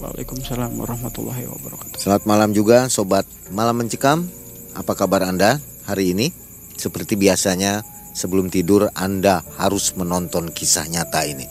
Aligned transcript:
Waalaikumsalam 0.00 0.80
warahmatullahi 0.80 1.44
wabarakatuh. 1.44 2.00
Selamat 2.00 2.24
malam 2.24 2.56
juga 2.56 2.88
sobat 2.88 3.28
Malam 3.52 3.84
Mencekam. 3.84 4.24
Apa 4.72 4.96
kabar 4.96 5.28
Anda 5.28 5.60
hari 5.84 6.16
ini? 6.16 6.32
Seperti 6.72 7.20
biasanya 7.20 7.84
sebelum 8.16 8.48
tidur 8.48 8.88
Anda 8.96 9.44
harus 9.60 9.92
menonton 10.00 10.56
kisah 10.56 10.88
nyata 10.88 11.28
ini. 11.28 11.44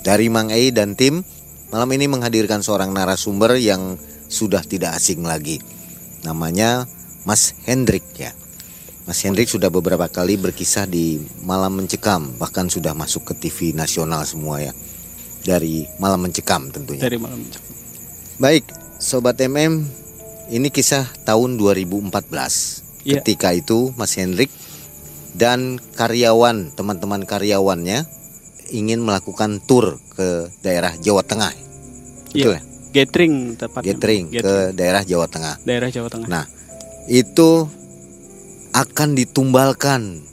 Dari 0.00 0.32
Mang 0.32 0.48
Ei 0.48 0.72
dan 0.72 0.96
tim, 0.96 1.20
malam 1.68 1.92
ini 1.92 2.08
menghadirkan 2.08 2.64
seorang 2.64 2.96
narasumber 2.96 3.60
yang 3.60 4.00
sudah 4.24 4.64
tidak 4.64 4.96
asing 4.96 5.20
lagi. 5.20 5.60
Namanya 6.24 6.88
Mas 7.28 7.52
Hendrik 7.68 8.08
ya. 8.16 8.32
Mas 9.04 9.20
Hendrik 9.20 9.52
sudah 9.52 9.68
beberapa 9.68 10.08
kali 10.08 10.40
berkisah 10.40 10.88
di 10.88 11.20
Malam 11.44 11.84
Mencekam, 11.84 12.40
bahkan 12.40 12.72
sudah 12.72 12.96
masuk 12.96 13.28
ke 13.28 13.34
TV 13.36 13.76
nasional 13.76 14.24
semua 14.24 14.64
ya. 14.64 14.72
Dari 15.46 15.86
Malam 16.02 16.26
Mencekam 16.26 16.74
tentunya. 16.74 17.06
Dari 17.06 17.22
malam 17.22 17.38
mencekam. 17.38 17.70
Baik, 18.42 18.66
sobat 18.98 19.38
MM, 19.38 19.86
ini 20.50 20.68
kisah 20.74 21.06
tahun 21.22 21.54
2014. 21.54 22.10
Iya. 23.06 23.22
Ketika 23.22 23.54
itu 23.54 23.94
Mas 23.94 24.18
Hendrik 24.18 24.50
dan 25.38 25.78
karyawan, 25.94 26.74
teman-teman 26.74 27.22
karyawannya 27.22 28.02
ingin 28.74 29.06
melakukan 29.06 29.62
tur 29.62 30.02
ke 30.18 30.50
daerah 30.66 30.98
Jawa 30.98 31.22
Tengah. 31.22 31.54
Betul 32.34 32.58
ya? 32.58 32.62
Gathering 32.90 33.54
tepatnya. 33.54 33.86
Gathering 33.94 34.24
ke 34.34 34.54
daerah 34.74 35.02
Jawa 35.06 35.30
Tengah. 35.30 35.54
daerah 35.62 35.88
Jawa 35.92 36.08
Tengah. 36.10 36.26
Nah, 36.26 36.44
itu 37.06 37.70
akan 38.74 39.08
ditumbalkan. 39.14 40.26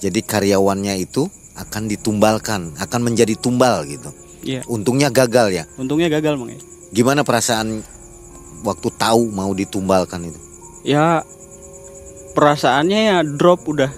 Jadi 0.00 0.20
karyawannya 0.24 0.98
itu 0.98 1.30
akan 1.62 1.86
ditumbalkan, 1.86 2.74
akan 2.76 3.00
menjadi 3.02 3.34
tumbal 3.34 3.86
gitu. 3.86 4.10
Iya. 4.42 4.66
Untungnya 4.66 5.08
gagal 5.08 5.54
ya. 5.54 5.64
Untungnya 5.78 6.10
gagal, 6.10 6.34
Mang. 6.34 6.50
Gimana 6.90 7.22
perasaan 7.22 7.80
waktu 8.62 8.88
tahu 8.94 9.30
mau 9.30 9.54
ditumbalkan 9.54 10.26
itu? 10.26 10.40
Ya 10.82 11.22
perasaannya 12.32 13.00
ya 13.06 13.16
drop 13.22 13.66
udah 13.66 13.90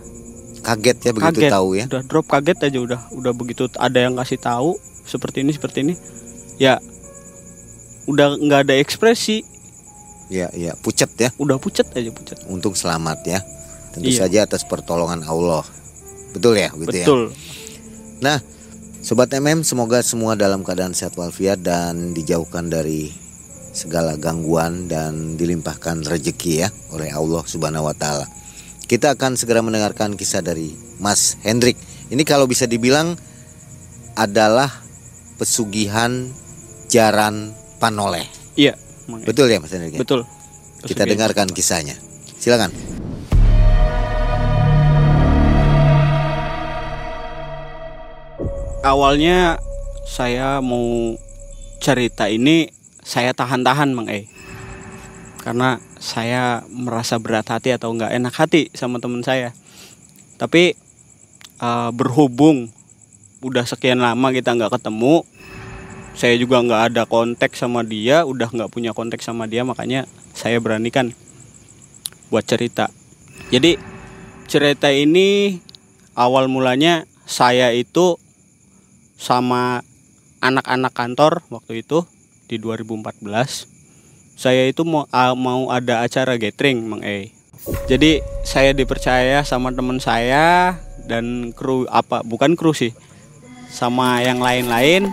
Kaget 0.65 0.97
ya 1.03 1.13
begitu 1.13 1.45
kaget. 1.45 1.53
tahu 1.53 1.69
ya. 1.77 1.85
Udah 1.89 2.03
drop 2.05 2.25
kaget 2.25 2.59
aja 2.63 2.79
udah. 2.81 3.01
Udah 3.13 3.33
begitu 3.33 3.69
ada 3.77 3.99
yang 4.01 4.17
kasih 4.17 4.41
tahu 4.41 4.81
seperti 5.05 5.45
ini 5.45 5.53
seperti 5.53 5.85
ini. 5.85 5.95
Ya 6.57 6.81
udah 8.05 8.37
nggak 8.37 8.69
ada 8.69 8.75
ekspresi, 8.77 9.45
Iya, 10.29 10.49
iya, 10.57 10.73
pucat 10.73 11.13
ya. 11.21 11.29
udah 11.37 11.61
pucat 11.61 11.85
aja 11.93 12.09
pucat. 12.09 12.41
Untung 12.49 12.73
selamat 12.73 13.21
ya. 13.25 13.41
Tentu 13.93 14.09
Iya. 14.09 14.25
saja 14.25 14.39
atas 14.49 14.65
pertolongan 14.65 15.21
Allah. 15.21 15.65
Betul 16.33 16.57
ya, 16.57 16.73
gitu 16.73 16.97
ya. 16.97 17.07
Nah, 18.23 18.39
sobat 19.03 19.33
MM 19.35 19.67
semoga 19.67 20.03
semua 20.05 20.39
dalam 20.39 20.63
keadaan 20.63 20.95
sehat 20.95 21.19
walafiat 21.19 21.63
dan 21.65 22.15
dijauhkan 22.15 22.71
dari 22.71 23.11
segala 23.75 24.15
gangguan 24.15 24.87
dan 24.87 25.35
dilimpahkan 25.35 26.07
rezeki 26.07 26.53
ya 26.63 26.69
oleh 26.95 27.11
Allah 27.11 27.43
Subhanahu 27.43 27.91
wa 27.91 27.97
taala. 27.97 28.27
Kita 28.87 29.19
akan 29.19 29.35
segera 29.35 29.65
mendengarkan 29.65 30.15
kisah 30.15 30.45
dari 30.45 30.71
Mas 31.03 31.41
Hendrik. 31.43 31.75
Ini 32.13 32.23
kalau 32.23 32.47
bisa 32.47 32.71
dibilang 32.71 33.19
adalah 34.15 34.71
pesugihan 35.41 36.31
Jaran 36.87 37.51
Panoleh. 37.83 38.29
Iya. 38.55 38.79
Betul 39.27 39.51
ya 39.51 39.59
Mas 39.59 39.75
Hendrik? 39.75 39.99
ya? 39.99 40.01
Betul. 40.01 40.23
Kita 40.85 41.03
dengarkan 41.09 41.51
kisahnya. 41.51 41.97
Silakan. 42.39 42.71
Awalnya 48.85 49.57
saya 50.05 50.61
mau 50.61 51.17
cerita 51.81 52.29
ini 52.29 52.69
saya 53.01 53.33
tahan-tahan 53.33 53.97
Mang 53.97 54.13
E. 54.13 54.29
Karena 55.41 55.81
saya 55.97 56.65
merasa 56.69 57.17
berat 57.17 57.49
hati 57.49 57.73
atau 57.73 57.97
nggak 57.97 58.13
enak 58.13 58.35
hati 58.37 58.69
sama 58.77 59.01
teman 59.01 59.25
saya. 59.25 59.57
Tapi 60.37 60.77
eh, 61.61 61.91
berhubung 61.97 62.69
udah 63.41 63.65
sekian 63.65 64.01
lama 64.01 64.33
kita 64.33 64.57
nggak 64.57 64.73
ketemu, 64.81 65.25
saya 66.17 66.37
juga 66.41 66.65
nggak 66.65 66.83
ada 66.93 67.03
kontak 67.05 67.53
sama 67.57 67.85
dia, 67.85 68.25
udah 68.25 68.49
nggak 68.49 68.73
punya 68.73 68.97
kontak 68.97 69.21
sama 69.21 69.45
dia, 69.45 69.69
makanya 69.69 70.09
saya 70.33 70.61
beranikan 70.65 71.13
buat 72.33 72.49
cerita. 72.49 72.89
Jadi 73.53 73.77
cerita 74.49 74.89
ini 74.89 75.61
awal 76.17 76.49
mulanya 76.49 77.05
saya 77.29 77.69
itu 77.77 78.17
sama 79.15 79.81
anak-anak 80.43 80.93
kantor 80.93 81.41
waktu 81.49 81.87
itu 81.87 82.05
di 82.47 82.61
2014 82.61 83.75
saya 84.35 84.67
itu 84.67 84.83
mau 84.83 85.07
mau 85.39 85.71
ada 85.71 86.03
acara 86.03 86.35
gathering 86.35 86.83
Mang 86.85 87.03
E. 87.07 87.31
Jadi 87.87 88.21
saya 88.45 88.75
dipercaya 88.75 89.41
sama 89.47 89.73
teman 89.73 90.03
saya 90.03 90.77
dan 91.07 91.55
kru 91.55 91.87
apa 91.89 92.21
bukan 92.27 92.59
kru 92.59 92.75
sih 92.75 92.93
sama 93.71 94.21
yang 94.21 94.43
lain-lain 94.43 95.09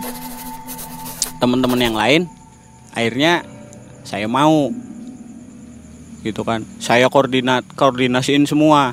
teman-teman 1.38 1.80
yang 1.80 1.96
lain. 1.96 2.22
Akhirnya 2.92 3.46
saya 4.02 4.26
mau 4.26 4.68
gitu 6.26 6.42
kan. 6.42 6.66
Saya 6.82 7.06
koordinat 7.08 7.64
koordinasiin 7.78 8.44
semua 8.44 8.92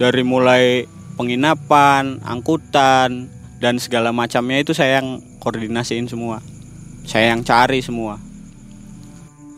dari 0.00 0.24
mulai 0.24 0.88
penginapan 1.20 2.24
angkutan 2.24 3.30
dan 3.58 3.82
segala 3.82 4.14
macamnya 4.14 4.62
itu 4.62 4.70
saya 4.74 5.02
yang 5.02 5.18
koordinasiin 5.42 6.06
semua. 6.06 6.38
Saya 7.02 7.34
yang 7.34 7.42
cari 7.42 7.82
semua. 7.82 8.18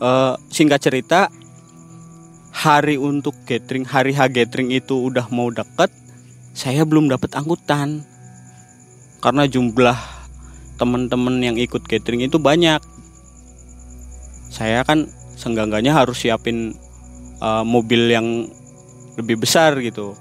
Eh, 0.01 0.33
singkat 0.49 0.81
cerita 0.81 1.29
hari 2.51 2.97
untuk 2.97 3.37
gathering 3.45 3.85
hari 3.85 4.11
H 4.17 4.27
gathering 4.33 4.73
itu 4.73 5.07
udah 5.07 5.29
mau 5.31 5.53
deket 5.53 5.93
saya 6.51 6.83
belum 6.83 7.07
dapat 7.07 7.31
angkutan. 7.37 8.03
Karena 9.21 9.45
jumlah 9.45 9.95
teman-teman 10.81 11.37
yang 11.39 11.55
ikut 11.61 11.85
gathering 11.85 12.25
itu 12.25 12.41
banyak. 12.41 12.81
Saya 14.49 14.81
kan 14.83 15.07
senggangganya 15.37 15.93
harus 15.93 16.25
siapin 16.25 16.73
eh, 17.37 17.63
mobil 17.63 18.09
yang 18.09 18.49
lebih 19.15 19.45
besar 19.45 19.77
gitu. 19.79 20.17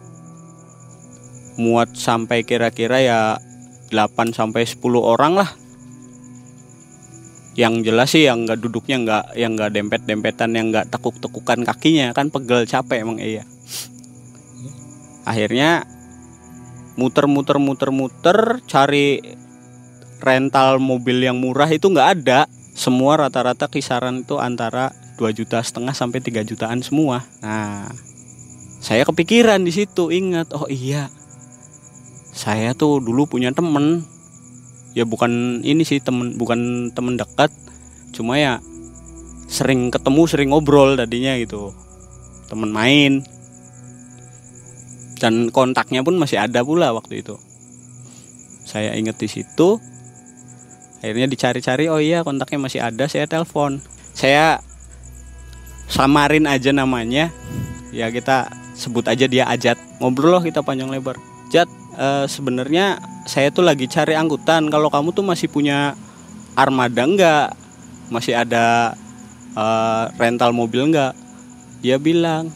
Muat 1.56 1.97
sampai 1.97 2.44
kira-kira 2.44 3.00
ya 3.00 3.21
8 3.90 4.32
sampai 4.32 4.62
10 4.64 4.78
orang 5.02 5.37
lah. 5.42 5.50
Yang 7.58 7.75
jelas 7.90 8.08
sih 8.14 8.25
yang 8.25 8.46
nggak 8.46 8.62
duduknya 8.62 8.96
nggak 9.02 9.25
yang 9.37 9.58
nggak 9.58 9.75
dempet 9.75 10.00
dempetan 10.06 10.54
yang 10.54 10.70
nggak 10.70 10.88
tekuk 10.88 11.19
tekukan 11.19 11.66
kakinya 11.66 12.14
kan 12.14 12.31
pegel 12.31 12.64
capek 12.64 13.02
emang 13.02 13.19
iya. 13.19 13.42
Akhirnya 15.26 15.84
muter 16.94 17.26
muter 17.26 17.58
muter 17.58 17.90
muter 17.90 18.62
cari 18.64 19.20
rental 20.22 20.78
mobil 20.78 21.20
yang 21.20 21.37
murah 21.42 21.69
itu 21.69 21.90
nggak 21.90 22.10
ada. 22.22 22.46
Semua 22.72 23.19
rata-rata 23.19 23.66
kisaran 23.69 24.25
itu 24.25 24.40
antara 24.40 24.94
2 25.20 25.37
juta 25.37 25.60
setengah 25.60 25.92
sampai 25.92 26.22
3 26.22 26.46
jutaan 26.46 26.81
semua. 26.81 27.26
Nah 27.44 27.90
saya 28.81 29.04
kepikiran 29.04 29.60
di 29.60 29.72
situ 29.76 30.08
ingat 30.08 30.56
oh 30.56 30.64
iya 30.64 31.12
saya 32.40 32.72
tuh 32.72 33.04
dulu 33.04 33.28
punya 33.28 33.52
temen. 33.52 34.08
Ya 34.96 35.04
bukan 35.04 35.60
ini 35.60 35.84
sih 35.84 36.00
temen 36.00 36.40
bukan 36.40 36.88
temen 36.96 37.20
dekat. 37.20 37.52
Cuma 38.16 38.40
ya 38.40 38.64
sering 39.44 39.92
ketemu 39.92 40.22
sering 40.25 40.48
ngobrol 40.48 40.96
tadinya 40.96 41.37
gitu. 41.37 41.76
Temen 42.48 42.72
main. 42.72 43.20
Dan 45.20 45.52
kontaknya 45.52 46.00
pun 46.00 46.16
masih 46.16 46.40
ada 46.40 46.64
pula 46.64 46.96
waktu 46.96 47.20
itu. 47.20 47.37
Saya 48.64 48.96
inget 48.96 49.20
di 49.20 49.28
situ 49.28 49.76
akhirnya 51.00 51.32
dicari-cari 51.32 51.88
oh 51.88 51.96
iya 51.96 52.25
kontaknya 52.25 52.56
masih 52.64 52.81
ada 52.81 53.04
saya 53.04 53.28
telepon. 53.28 53.84
Saya 54.16 54.64
samarin 55.92 56.48
aja 56.48 56.72
namanya. 56.72 57.28
Ya 57.92 58.08
kita 58.08 58.48
sebut 58.72 59.04
aja 59.12 59.28
dia 59.28 59.44
Ajat. 59.44 59.76
Ngobrol 60.00 60.40
loh 60.40 60.42
kita 60.42 60.64
panjang 60.64 60.88
lebar. 60.88 61.20
Jat 61.52 61.69
e, 61.94 62.26
sebenarnya 62.31 63.00
saya 63.26 63.54
tuh 63.54 63.62
lagi 63.62 63.87
cari 63.87 64.19
angkutan. 64.19 64.69
Kalau 64.69 64.90
kamu 64.90 65.14
tuh 65.14 65.25
masih 65.26 65.50
punya 65.50 65.94
armada 66.58 67.02
enggak 67.06 67.48
masih 68.10 68.34
ada 68.34 68.98
uh, 69.54 70.10
rental 70.19 70.50
mobil 70.50 70.90
enggak 70.90 71.14
dia 71.81 71.96
bilang 71.96 72.50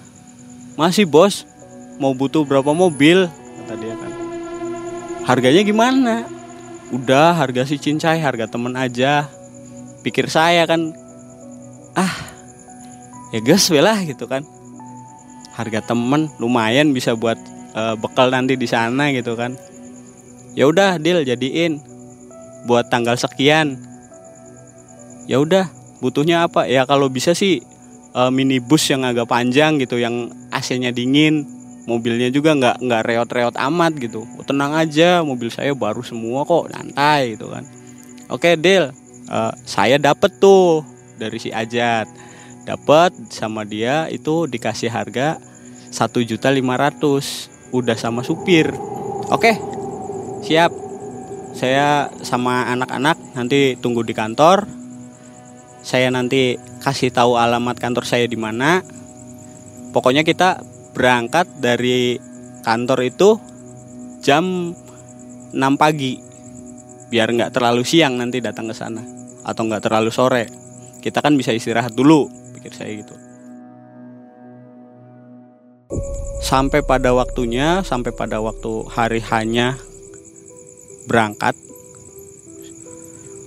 masih 0.75 1.07
bos. 1.07 1.47
Mau 1.95 2.11
butuh 2.11 2.43
berapa 2.43 2.75
mobil? 2.75 3.31
Kata 3.31 3.75
dia 3.79 3.95
kan. 3.95 4.11
Harganya 5.31 5.63
gimana? 5.63 6.27
Udah 6.91 7.31
harga 7.39 7.63
si 7.63 7.79
cincai 7.79 8.19
harga 8.19 8.51
temen 8.51 8.75
aja. 8.75 9.31
Pikir 10.03 10.27
saya 10.27 10.67
kan 10.67 10.91
ah 11.95 12.15
ya 13.31 13.39
gas 13.41 13.71
lah 13.71 14.03
gitu 14.03 14.27
kan. 14.27 14.43
Harga 15.55 15.87
temen 15.87 16.27
lumayan 16.43 16.91
bisa 16.91 17.15
buat 17.15 17.39
uh, 17.75 17.95
bekal 17.99 18.31
nanti 18.31 18.55
di 18.55 18.65
sana 18.71 19.11
gitu 19.11 19.35
kan. 19.35 19.59
Ya 20.55 20.71
udah 20.71 20.97
deal 21.03 21.27
jadiin 21.27 21.83
buat 22.65 22.89
tanggal 22.89 23.19
sekian. 23.19 23.77
Ya 25.27 25.43
udah 25.43 25.69
butuhnya 25.99 26.47
apa? 26.47 26.71
Ya 26.71 26.87
kalau 26.87 27.11
bisa 27.11 27.35
sih 27.35 27.61
uh, 28.15 28.31
minibus 28.31 28.87
yang 28.89 29.03
agak 29.03 29.27
panjang 29.29 29.77
gitu 29.83 29.99
yang 29.99 30.31
AC-nya 30.55 30.95
dingin 30.95 31.45
mobilnya 31.85 32.33
juga 32.33 32.57
nggak 32.57 32.77
nggak 32.81 33.03
reot-reot 33.05 33.57
amat 33.59 33.93
gitu. 34.01 34.25
Tenang 34.49 34.73
aja 34.73 35.21
mobil 35.21 35.53
saya 35.53 35.77
baru 35.77 36.01
semua 36.01 36.47
kok 36.49 36.73
santai 36.73 37.37
gitu 37.37 37.53
kan. 37.53 37.67
Oke 38.33 38.57
deal 38.57 38.95
uh, 39.29 39.53
saya 39.69 40.01
dapet 40.01 40.33
tuh 40.41 40.87
dari 41.21 41.37
si 41.37 41.53
Ajat. 41.53 42.09
Dapat 42.65 43.13
sama 43.29 43.69
dia 43.69 44.09
itu 44.09 44.49
dikasih 44.49 44.89
harga 44.89 45.37
satu 45.93 46.25
juta 46.25 46.49
lima 46.49 46.81
ratus 46.81 47.53
udah 47.75 47.99
sama 47.99 48.23
supir. 48.23 48.71
Oke. 49.35 49.59
Siap. 50.47 50.71
Saya 51.55 52.11
sama 52.23 52.71
anak-anak 52.71 53.35
nanti 53.35 53.75
tunggu 53.79 54.07
di 54.07 54.15
kantor. 54.15 54.67
Saya 55.83 56.09
nanti 56.15 56.55
kasih 56.79 57.11
tahu 57.11 57.35
alamat 57.35 57.75
kantor 57.83 58.07
saya 58.07 58.31
di 58.31 58.39
mana. 58.39 58.79
Pokoknya 59.91 60.23
kita 60.23 60.63
berangkat 60.95 61.51
dari 61.59 62.19
kantor 62.63 62.99
itu 63.07 63.39
jam 64.23 64.75
6 65.51 65.59
pagi. 65.75 66.19
Biar 67.11 67.31
nggak 67.31 67.55
terlalu 67.55 67.83
siang 67.83 68.19
nanti 68.19 68.39
datang 68.39 68.71
ke 68.71 68.75
sana. 68.75 69.03
Atau 69.43 69.67
nggak 69.67 69.83
terlalu 69.91 70.11
sore. 70.15 70.47
Kita 71.03 71.23
kan 71.23 71.35
bisa 71.35 71.51
istirahat 71.51 71.93
dulu 71.93 72.27
pikir 72.55 72.73
saya 72.73 72.97
gitu 72.97 73.24
sampai 76.55 76.87
pada 76.87 77.11
waktunya 77.11 77.83
sampai 77.83 78.15
pada 78.15 78.39
waktu 78.39 78.87
hari 78.95 79.19
hanya 79.27 79.75
berangkat 81.11 81.59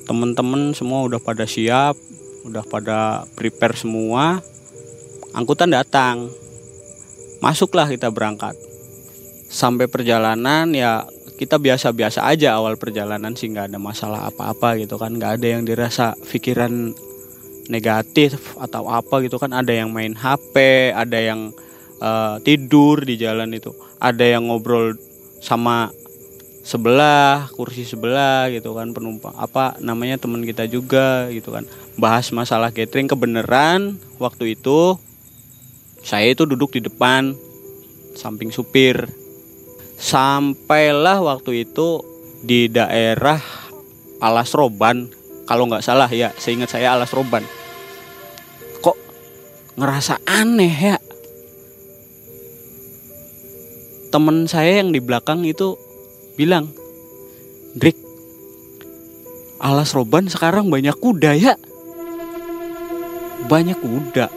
teman-teman 0.04 0.76
semua 0.76 1.08
udah 1.08 1.24
pada 1.24 1.48
siap 1.48 1.96
udah 2.44 2.68
pada 2.68 3.24
prepare 3.40 3.80
semua 3.80 4.44
angkutan 5.38 5.70
datang. 5.70 6.32
Masuklah 7.38 7.86
kita 7.86 8.10
berangkat. 8.10 8.58
Sampai 9.48 9.86
perjalanan 9.86 10.74
ya 10.74 11.06
kita 11.38 11.62
biasa-biasa 11.62 12.26
aja 12.26 12.58
awal 12.58 12.82
perjalanan 12.82 13.38
sih 13.38 13.54
nggak 13.54 13.70
ada 13.70 13.80
masalah 13.80 14.26
apa-apa 14.34 14.82
gitu 14.82 14.98
kan. 14.98 15.14
Nggak 15.16 15.38
ada 15.38 15.48
yang 15.48 15.64
dirasa 15.64 16.18
pikiran 16.34 16.98
negatif 17.70 18.58
atau 18.58 18.90
apa 18.90 19.22
gitu 19.22 19.38
kan. 19.38 19.54
Ada 19.54 19.86
yang 19.86 19.94
main 19.94 20.18
HP 20.18 20.90
ada 20.98 21.22
yang 21.22 21.54
uh, 22.02 22.38
tidur 22.42 23.02
di 23.04 23.18
jalan 23.18 23.54
itu. 23.54 23.74
Ada 23.98 24.38
yang 24.38 24.50
ngobrol 24.50 24.98
sama 25.42 25.90
sebelah 26.68 27.48
kursi 27.56 27.88
sebelah 27.88 28.52
gitu 28.52 28.76
kan 28.76 28.92
penumpang 28.92 29.32
apa 29.40 29.80
namanya 29.80 30.20
teman 30.20 30.44
kita 30.44 30.68
juga 30.68 31.32
gitu 31.32 31.56
kan. 31.56 31.64
Bahas 31.96 32.28
masalah 32.36 32.76
catering 32.76 33.08
kebenaran 33.08 33.96
waktu 34.20 34.60
itu 34.60 35.00
saya 36.04 36.28
itu 36.28 36.44
duduk 36.44 36.76
di 36.76 36.84
depan 36.84 37.34
samping 38.20 38.52
supir. 38.52 39.08
Sampailah 39.98 41.24
waktu 41.24 41.66
itu 41.66 42.04
di 42.44 42.70
daerah 42.70 43.42
Alas 44.22 44.54
Roban. 44.54 45.10
Kalau 45.48 45.66
nggak 45.72 45.82
salah 45.82 46.12
ya 46.12 46.36
seingat 46.36 46.68
saya 46.68 46.94
Alas 46.94 47.16
Roban. 47.16 47.48
Kok 48.84 48.98
ngerasa 49.80 50.20
aneh 50.28 50.76
ya 50.76 50.98
temen 54.10 54.48
saya 54.48 54.80
yang 54.84 54.96
di 54.96 55.00
belakang 55.04 55.44
itu 55.44 55.76
bilang, 56.40 56.72
Drik, 57.78 57.98
alas 59.62 59.94
roban 59.94 60.26
sekarang 60.30 60.72
banyak 60.72 60.96
kuda 60.98 61.38
ya. 61.38 61.54
Banyak 63.46 63.78
kuda. 63.80 64.28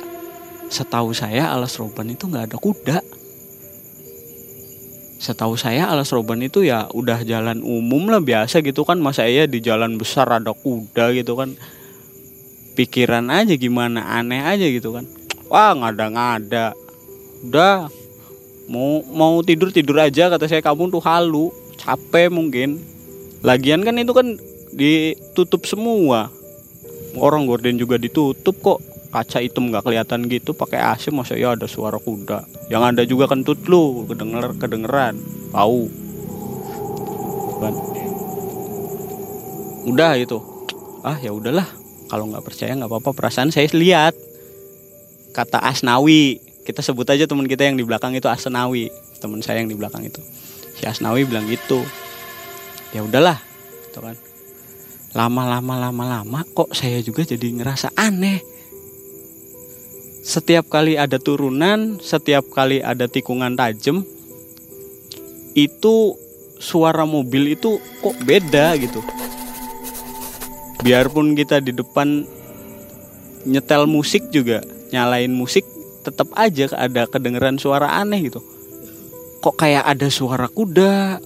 Setahu 0.70 1.10
saya 1.16 1.50
alas 1.50 1.74
roban 1.80 2.12
itu 2.12 2.28
nggak 2.30 2.52
ada 2.52 2.58
kuda. 2.60 2.98
Setahu 5.20 5.58
saya 5.60 5.88
alas 5.90 6.08
roban 6.16 6.40
itu 6.40 6.64
ya 6.64 6.88
udah 6.92 7.20
jalan 7.26 7.60
umum 7.60 8.08
lah 8.08 8.22
biasa 8.24 8.64
gitu 8.64 8.86
kan. 8.88 9.00
Masa 9.00 9.28
iya 9.28 9.44
di 9.44 9.60
jalan 9.60 9.96
besar 10.00 10.30
ada 10.30 10.52
kuda 10.54 11.12
gitu 11.16 11.36
kan. 11.36 11.56
Pikiran 12.78 13.28
aja 13.28 13.52
gimana 13.58 14.16
aneh 14.20 14.40
aja 14.40 14.64
gitu 14.68 14.94
kan. 14.96 15.04
Wah 15.50 15.74
nggak 15.76 15.92
ada 15.96 16.04
nggak 16.12 16.30
ada. 16.40 16.66
Udah 17.44 17.76
mau 18.70 19.02
mau 19.10 19.42
tidur 19.42 19.74
tidur 19.74 19.98
aja 19.98 20.30
kata 20.30 20.46
saya. 20.46 20.62
Kamu 20.62 20.94
tuh 20.94 21.02
halu 21.02 21.50
capek 21.74 22.30
mungkin. 22.30 22.78
Lagian 23.42 23.82
kan 23.82 23.98
itu 23.98 24.14
kan 24.14 24.38
ditutup 24.70 25.66
semua. 25.66 26.30
Orang 27.18 27.50
gorden 27.50 27.74
juga 27.74 27.98
ditutup 27.98 28.54
kok. 28.62 28.78
Kaca 29.10 29.42
hitam 29.42 29.74
nggak 29.74 29.82
kelihatan 29.82 30.30
gitu 30.30 30.54
pakai 30.54 30.78
AC 30.78 31.10
masa 31.10 31.34
ya 31.34 31.58
ada 31.58 31.66
suara 31.66 31.98
kuda. 31.98 32.46
Yang 32.70 32.82
ada 32.94 33.02
juga 33.02 33.26
kentut 33.26 33.58
lu 33.66 34.06
kedenger 34.06 34.54
kedengeran 34.54 35.18
kan 37.60 37.74
udah 39.84 40.14
itu. 40.14 40.38
Ah 41.02 41.18
ya 41.18 41.34
udahlah. 41.34 41.66
Kalau 42.06 42.30
nggak 42.30 42.44
percaya 42.46 42.72
nggak 42.78 42.86
apa-apa. 42.86 43.10
Perasaan 43.10 43.50
saya 43.50 43.66
lihat. 43.74 44.14
Kata 45.34 45.62
Asnawi 45.62 46.49
kita 46.64 46.84
sebut 46.84 47.08
aja 47.08 47.24
teman 47.24 47.48
kita 47.48 47.64
yang 47.64 47.80
di 47.80 47.84
belakang 47.84 48.12
itu 48.12 48.28
Asnawi. 48.28 48.92
Teman 49.18 49.40
saya 49.40 49.64
yang 49.64 49.70
di 49.72 49.76
belakang 49.76 50.04
itu. 50.04 50.20
Si 50.76 50.84
Asnawi 50.84 51.24
bilang 51.24 51.48
gitu. 51.48 51.84
Ya 52.92 53.00
udahlah 53.00 53.40
gitu 53.88 54.04
kan. 54.04 54.16
Lama-lama 55.16 55.90
lama-lama 55.90 56.46
kok 56.54 56.70
saya 56.76 57.00
juga 57.02 57.26
jadi 57.26 57.50
ngerasa 57.50 57.96
aneh. 57.98 58.44
Setiap 60.20 60.68
kali 60.68 61.00
ada 61.00 61.16
turunan 61.16 61.98
setiap 61.98 62.46
kali 62.52 62.84
ada 62.84 63.08
tikungan 63.08 63.56
tajam 63.56 64.04
itu 65.56 66.14
suara 66.60 67.08
mobil 67.08 67.56
itu 67.56 67.80
kok 68.04 68.14
beda 68.22 68.76
gitu. 68.78 69.00
Biarpun 70.84 71.34
kita 71.34 71.58
di 71.64 71.72
depan 71.72 72.28
nyetel 73.48 73.88
musik 73.88 74.28
juga 74.28 74.60
nyalain 74.92 75.32
musik 75.32 75.64
tetap 76.00 76.32
aja 76.32 76.72
ada 76.72 77.04
kedengeran 77.04 77.60
suara 77.60 78.00
aneh 78.00 78.32
gitu. 78.32 78.40
Kok 79.40 79.56
kayak 79.56 79.84
ada 79.84 80.08
suara 80.08 80.48
kuda 80.48 81.20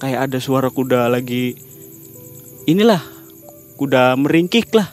kayak 0.00 0.20
ada 0.28 0.38
suara 0.40 0.68
kuda 0.68 1.08
lagi 1.08 1.56
inilah 2.68 3.00
kuda 3.80 4.16
meringkik 4.20 4.72
lah. 4.76 4.88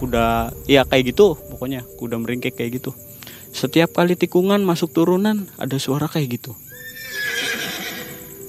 Kuda 0.00 0.52
ya 0.64 0.88
kayak 0.88 1.12
gitu 1.12 1.36
pokoknya 1.36 1.84
kuda 2.00 2.16
meringkik 2.16 2.56
kayak 2.56 2.80
gitu. 2.80 2.96
Setiap 3.50 3.92
kali 3.92 4.16
tikungan 4.16 4.64
masuk 4.64 4.96
turunan 4.96 5.44
ada 5.60 5.76
suara 5.76 6.08
kayak 6.08 6.40
gitu 6.40 6.56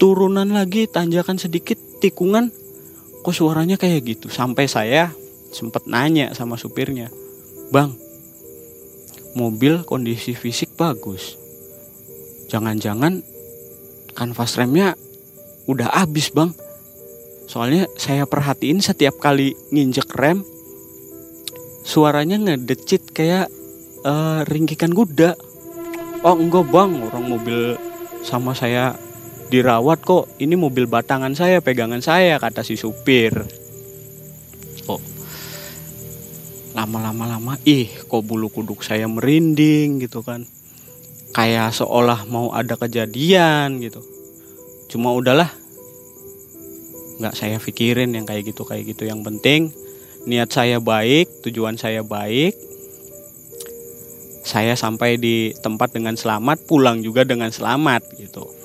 turunan 0.02 0.50
lagi 0.50 0.90
tanjakan 0.90 1.38
sedikit 1.38 1.78
tikungan. 2.02 2.50
Kok 3.22 3.30
suaranya 3.30 3.78
kayak 3.78 4.02
gitu? 4.02 4.26
Sampai 4.26 4.66
saya 4.66 5.14
sempat 5.54 5.86
nanya 5.86 6.34
sama 6.34 6.58
supirnya 6.58 7.06
bang 7.70 7.94
mobil 9.38 9.86
kondisi 9.86 10.34
fisik 10.34 10.74
bagus. 10.74 11.38
Jangan-jangan 12.50 13.22
kanvas 14.18 14.58
remnya 14.58 14.98
udah 15.70 15.88
habis 15.94 16.34
bang. 16.34 16.50
Soalnya 17.46 17.86
saya 17.94 18.26
perhatiin 18.26 18.82
setiap 18.82 19.22
kali 19.22 19.54
nginjek 19.70 20.10
rem 20.18 20.42
suaranya 21.86 22.42
ngedecit 22.42 23.14
kayak 23.14 23.46
uh, 24.02 24.42
ringkikan 24.50 24.90
kuda 24.90 25.38
oh 26.26 26.36
enggak 26.36 26.66
bang. 26.74 26.90
Orang 27.06 27.24
mobil 27.30 27.78
sama 28.26 28.50
saya 28.58 28.98
dirawat 29.52 30.00
kok. 30.00 30.32
Ini 30.40 30.56
mobil 30.56 30.88
batangan 30.88 31.36
saya 31.36 31.60
pegangan 31.60 32.00
saya 32.00 32.40
kata 32.40 32.64
si 32.64 32.80
supir. 32.80 33.36
Oh. 34.88 34.96
Lama-lama 36.72 37.28
lama 37.28 37.54
ih 37.68 37.92
kok 38.08 38.24
bulu 38.24 38.48
kuduk 38.48 38.80
saya 38.80 39.04
merinding 39.04 40.00
gitu 40.00 40.24
kan. 40.24 40.48
Kayak 41.36 41.76
seolah 41.76 42.24
mau 42.24 42.56
ada 42.56 42.80
kejadian 42.80 43.76
gitu. 43.84 44.00
Cuma 44.88 45.12
udahlah. 45.12 45.52
Nggak 47.20 47.36
saya 47.36 47.60
pikirin 47.60 48.16
yang 48.16 48.24
kayak 48.24 48.48
gitu 48.48 48.64
kayak 48.64 48.88
gitu. 48.88 49.04
Yang 49.04 49.20
penting 49.28 49.60
niat 50.24 50.48
saya 50.48 50.80
baik 50.80 51.44
tujuan 51.44 51.76
saya 51.76 52.00
baik. 52.00 52.56
Saya 54.42 54.74
sampai 54.74 55.20
di 55.20 55.52
tempat 55.60 55.92
dengan 55.92 56.16
selamat 56.16 56.66
pulang 56.66 57.04
juga 57.04 57.22
dengan 57.22 57.52
selamat 57.52 58.16
gitu 58.18 58.61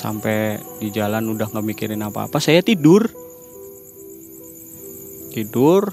sampai 0.00 0.56
di 0.80 0.88
jalan 0.88 1.28
udah 1.36 1.52
nggak 1.52 1.66
mikirin 1.68 2.00
apa-apa. 2.00 2.40
Saya 2.40 2.64
tidur. 2.64 3.04
Tidur. 5.36 5.92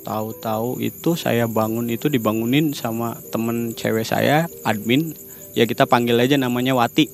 Tahu-tahu 0.00 0.80
itu 0.80 1.12
saya 1.18 1.44
bangun 1.44 1.90
itu 1.92 2.08
dibangunin 2.08 2.72
sama 2.72 3.18
temen 3.34 3.74
cewek 3.74 4.06
saya 4.06 4.46
admin. 4.62 5.12
Ya 5.58 5.66
kita 5.66 5.84
panggil 5.84 6.14
aja 6.16 6.38
namanya 6.38 6.78
Wati. 6.78 7.10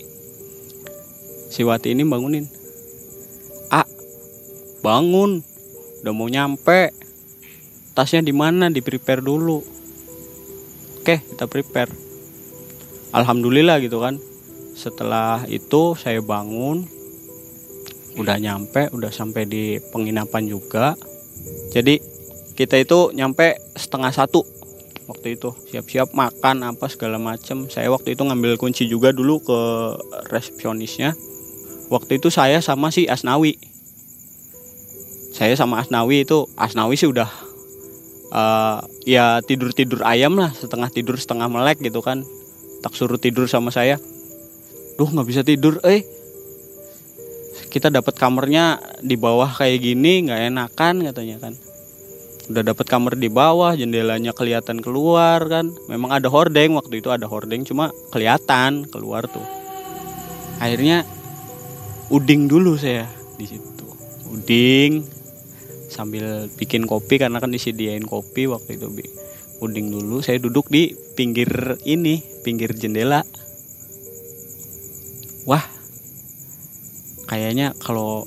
Si 1.49 1.65
Wati 1.65 1.97
ini 1.97 2.05
bangunin. 2.05 2.45
A 3.73 3.89
bangun. 4.85 5.41
Udah 6.05 6.13
mau 6.13 6.29
nyampe. 6.29 6.93
Tasnya 7.97 8.21
di 8.21 8.37
mana? 8.37 8.69
Di 8.69 8.85
prepare 8.85 9.25
dulu. 9.25 9.65
Oke 11.01 11.25
kita 11.25 11.49
prepare. 11.49 11.91
Alhamdulillah 13.17 13.81
gitu 13.81 13.99
kan 13.99 14.21
setelah 14.87 15.43
itu 15.51 15.99
saya 15.99 16.23
bangun 16.23 16.87
udah 18.15 18.39
nyampe 18.39 18.87
udah 18.95 19.11
sampai 19.11 19.43
di 19.43 19.83
penginapan 19.91 20.47
juga. 20.47 20.95
Jadi 21.75 21.99
kita 22.55 22.79
itu 22.79 23.11
nyampe 23.11 23.59
setengah 23.75 24.15
satu 24.15 24.47
waktu 25.11 25.35
itu. 25.35 25.51
Siap-siap 25.75 26.15
makan 26.15 26.63
apa 26.71 26.87
segala 26.87 27.19
macem. 27.19 27.67
Saya 27.67 27.91
waktu 27.91 28.15
itu 28.15 28.23
ngambil 28.23 28.55
kunci 28.63 28.87
juga 28.87 29.11
dulu 29.11 29.43
ke 29.43 29.61
resepsionisnya. 30.31 31.19
Waktu 31.91 32.23
itu 32.23 32.31
saya 32.31 32.63
sama 32.63 32.95
si 32.95 33.11
Asnawi. 33.11 33.59
Saya 35.35 35.59
sama 35.59 35.83
Asnawi 35.83 36.23
itu 36.23 36.47
Asnawi 36.57 36.95
sih 36.97 37.11
udah 37.11 37.29
uh, 38.33 38.81
ya 39.03 39.43
tidur 39.43 39.75
tidur 39.75 40.07
ayam 40.07 40.39
lah. 40.39 40.55
Setengah 40.55 40.89
tidur 40.95 41.19
setengah 41.19 41.51
melek 41.51 41.83
gitu 41.83 42.01
kan. 42.01 42.23
Tak 42.81 42.95
suruh 42.95 43.19
tidur 43.19 43.51
sama 43.51 43.75
saya 43.75 43.99
duh 44.97 45.09
nggak 45.09 45.29
bisa 45.29 45.41
tidur 45.45 45.81
eh. 45.85 46.05
Kita 47.69 47.93
dapat 47.93 48.17
kamarnya 48.17 48.81
di 49.05 49.21
bawah 49.21 49.53
kayak 49.53 49.85
gini 49.85 50.29
nggak 50.29 50.41
enakan 50.49 50.95
katanya 51.13 51.37
kan. 51.45 51.55
Udah 52.47 52.63
dapat 52.63 52.87
kamar 52.87 53.19
di 53.19 53.29
bawah 53.29 53.77
jendelanya 53.77 54.33
kelihatan 54.33 54.81
keluar 54.81 55.45
kan. 55.51 55.69
Memang 55.93 56.15
ada 56.15 56.33
hordeng 56.33 56.79
waktu 56.79 57.05
itu 57.05 57.13
ada 57.13 57.29
hordeng 57.29 57.67
cuma 57.69 57.93
kelihatan 58.15 58.89
keluar 58.89 59.29
tuh. 59.29 59.45
Akhirnya 60.63 61.05
uding 62.09 62.49
dulu 62.49 62.81
saya 62.81 63.05
di 63.37 63.45
situ. 63.45 63.87
Uding 64.33 65.05
sambil 65.91 66.49
bikin 66.57 66.85
kopi 66.85 67.17
karena 67.17 67.41
kan 67.41 67.53
disediain 67.53 68.05
kopi 68.05 68.45
waktu 68.51 68.77
itu 68.77 68.89
uding 69.65 69.89
dulu 69.89 70.21
saya 70.21 70.37
duduk 70.37 70.69
di 70.69 70.93
pinggir 71.17 71.81
ini 71.89 72.21
pinggir 72.45 72.77
jendela 72.77 73.25
wah 75.47 75.63
kayaknya 77.31 77.73
kalau 77.79 78.27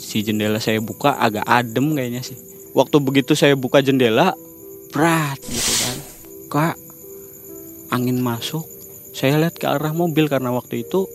si 0.00 0.20
jendela 0.20 0.60
saya 0.60 0.78
buka 0.78 1.16
agak 1.16 1.42
adem 1.48 1.96
kayaknya 1.96 2.20
sih. 2.20 2.36
Waktu 2.76 3.00
begitu 3.00 3.32
saya 3.32 3.56
buka 3.56 3.80
jendela 3.80 4.36
berat 4.92 5.40
gitu 5.48 5.72
kan. 5.82 5.96
Kak 6.52 6.76
angin 7.90 8.20
masuk. 8.20 8.62
Saya 9.14 9.38
lihat 9.38 9.56
ke 9.56 9.66
arah 9.70 9.94
mobil 9.94 10.26
karena 10.26 10.50
waktu 10.50 10.82
itu 10.82 11.06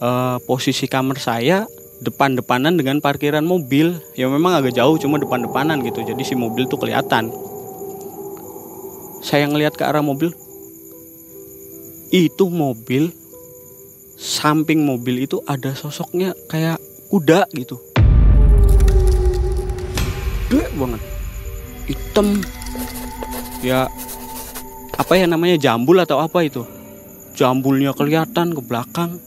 uh, 0.00 0.40
posisi 0.48 0.88
kamar 0.88 1.20
saya 1.20 1.68
depan-depanan 2.00 2.76
dengan 2.80 3.04
parkiran 3.04 3.44
mobil. 3.44 3.96
Ya 4.16 4.26
memang 4.26 4.56
agak 4.56 4.72
jauh 4.72 4.96
cuma 4.96 5.20
depan-depanan 5.20 5.84
gitu. 5.84 6.00
Jadi 6.00 6.22
si 6.24 6.32
mobil 6.32 6.64
tuh 6.64 6.80
kelihatan. 6.80 7.28
Saya 9.20 9.48
ngelihat 9.52 9.76
ke 9.76 9.84
arah 9.84 10.00
mobil. 10.00 10.32
Itu 12.08 12.48
mobil 12.48 13.12
samping 14.16 14.88
mobil 14.88 15.28
itu 15.28 15.44
ada 15.44 15.76
sosoknya 15.76 16.32
kayak 16.48 16.80
kuda 17.12 17.44
gitu. 17.52 17.76
Gede 20.48 20.66
banget. 20.74 21.02
Hitam. 21.86 22.40
Ya 23.60 23.86
apa 24.96 25.12
ya 25.20 25.28
namanya 25.28 25.60
jambul 25.60 26.00
atau 26.00 26.18
apa 26.24 26.40
itu? 26.42 26.64
Jambulnya 27.36 27.92
kelihatan 27.92 28.56
ke 28.56 28.64
belakang 28.64 29.20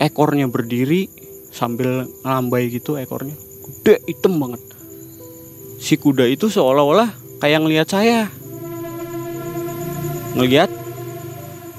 ekornya 0.00 0.48
berdiri 0.48 1.12
sambil 1.52 2.08
ngelambai 2.24 2.72
gitu 2.72 2.96
ekornya. 2.96 3.36
Gede 3.84 4.00
hitam 4.08 4.40
banget. 4.40 4.64
Si 5.76 6.00
kuda 6.00 6.24
itu 6.24 6.48
seolah-olah 6.48 7.12
kayak 7.44 7.60
ngelihat 7.60 7.88
saya. 7.92 8.32
Ngelihat 10.32 10.72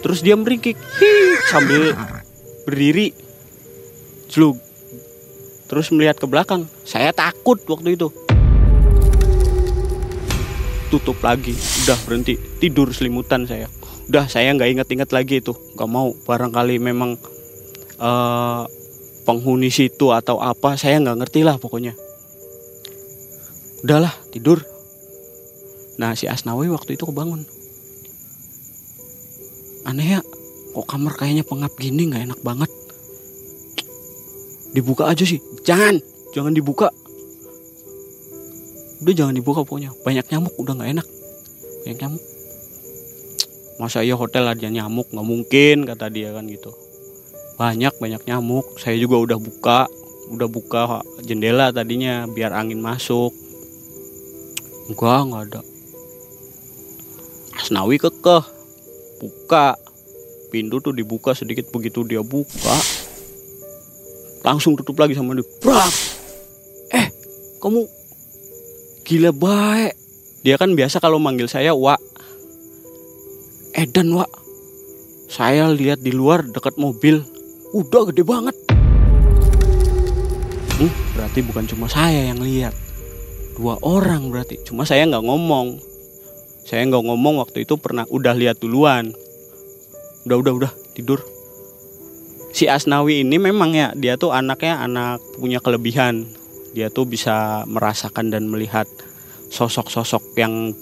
terus 0.05 0.21
dia 0.21 0.37
meringkik. 0.37 0.77
Hii, 0.77 1.41
sambil 1.49 1.97
berdiri 2.63 3.11
jelug 4.31 4.57
terus 5.67 5.89
melihat 5.89 6.19
ke 6.19 6.27
belakang 6.29 6.69
saya 6.85 7.09
takut 7.15 7.57
waktu 7.65 7.97
itu. 7.97 8.09
Tutup 10.93 11.17
lagi 11.25 11.57
udah 11.85 11.97
berhenti 12.05 12.37
tidur 12.61 12.93
selimutan 12.93 13.49
saya. 13.49 13.65
Udah 14.05 14.29
saya 14.29 14.53
nggak 14.53 14.69
inget-inget 14.77 15.09
lagi 15.09 15.41
itu. 15.41 15.57
Nggak 15.73 15.89
mau 15.89 16.13
barangkali 16.13 16.77
memang 16.77 17.17
uh, 17.97 18.69
penghuni 19.25 19.73
situ 19.73 20.13
atau 20.13 20.37
apa 20.37 20.77
saya 20.77 21.01
nggak 21.01 21.25
ngerti 21.25 21.41
lah 21.41 21.57
pokoknya. 21.57 21.97
Udahlah 23.81 24.13
tidur. 24.29 24.61
Nah 25.97 26.13
si 26.13 26.29
Asnawi 26.29 26.69
waktu 26.69 26.93
itu 26.93 27.09
kebangun. 27.09 27.41
Aneh 29.89 30.15
ya 30.15 30.21
kok 30.73 30.85
kamar 30.89 31.13
kayaknya 31.13 31.45
pengap 31.45 31.73
gini 31.77 32.09
nggak 32.09 32.33
enak 32.33 32.39
banget. 32.41 32.71
Dibuka 34.73 35.05
aja 35.05 35.21
sih. 35.21 35.37
Jangan. 35.61 36.01
Jangan 36.33 36.53
dibuka. 36.57 36.89
Udah 39.05 39.13
jangan 39.13 39.37
dibuka 39.37 39.61
pokoknya. 39.61 39.93
Banyak 40.01 40.25
nyamuk 40.33 40.57
udah 40.57 40.73
nggak 40.73 40.91
enak. 40.97 41.07
Banyak 41.85 41.97
nyamuk. 42.01 42.23
Masa 43.77 44.01
iya 44.01 44.17
hotel 44.17 44.49
ada 44.49 44.65
nyamuk? 44.65 45.13
Nggak 45.13 45.27
mungkin 45.29 45.77
kata 45.85 46.09
dia 46.09 46.33
kan 46.33 46.49
gitu. 46.49 46.73
Banyak 47.61 47.93
banyak 48.01 48.25
nyamuk. 48.25 48.65
Saya 48.81 48.97
juga 48.97 49.21
udah 49.21 49.37
buka. 49.37 49.85
Udah 50.33 50.49
buka 50.49 51.05
jendela 51.21 51.69
tadinya 51.69 52.25
biar 52.25 52.49
angin 52.57 52.81
masuk. 52.81 53.29
Enggak 54.89 55.21
nggak 55.29 55.43
ada. 55.53 55.61
Asnawi 57.61 58.01
kekeh. 58.01 58.43
Buka 59.21 59.77
pintu 60.53 60.77
tuh 60.77 60.93
dibuka 60.93 61.33
sedikit 61.33 61.73
begitu 61.73 62.05
dia 62.05 62.21
buka 62.21 62.77
langsung 64.45 64.77
tutup 64.77 65.01
lagi 65.01 65.17
sama 65.17 65.33
dia. 65.33 65.41
Brak! 65.65 65.93
eh 66.93 67.07
kamu 67.57 67.89
gila 69.01 69.31
baik. 69.33 69.97
Dia 70.45 70.61
kan 70.61 70.77
biasa 70.77 71.01
kalau 71.01 71.17
manggil 71.17 71.49
saya 71.49 71.73
wa. 71.73 71.97
Edan 73.73 74.13
wa 74.13 74.29
saya 75.25 75.73
lihat 75.73 76.05
di 76.05 76.13
luar 76.13 76.45
dekat 76.45 76.77
mobil. 76.77 77.25
Udah 77.73 78.05
gede 78.13 78.21
banget. 78.21 78.53
Hmm, 80.77 80.91
berarti 81.17 81.39
bukan 81.41 81.65
cuma 81.65 81.89
saya 81.89 82.29
yang 82.29 82.37
lihat. 82.43 82.75
Dua 83.57 83.81
orang 83.81 84.29
berarti. 84.29 84.61
Cuma 84.61 84.85
saya 84.85 85.09
nggak 85.09 85.25
ngomong. 85.25 85.81
Saya 86.67 86.85
nggak 86.85 87.01
ngomong 87.09 87.41
waktu 87.41 87.65
itu 87.65 87.79
pernah 87.81 88.05
udah 88.11 88.37
lihat 88.37 88.61
duluan 88.61 89.15
udah 90.23 90.37
udah 90.39 90.53
udah 90.63 90.71
tidur. 90.95 91.19
Si 92.53 92.69
Asnawi 92.69 93.25
ini 93.25 93.41
memang 93.41 93.73
ya 93.73 93.89
dia 93.97 94.13
tuh 94.15 94.29
anaknya 94.29 94.79
anak 94.83 95.19
punya 95.41 95.57
kelebihan. 95.57 96.29
Dia 96.73 96.89
tuh 96.89 97.05
bisa 97.05 97.65
merasakan 97.69 98.33
dan 98.33 98.49
melihat 98.49 98.89
sosok-sosok 99.53 100.33
yang 100.37 100.73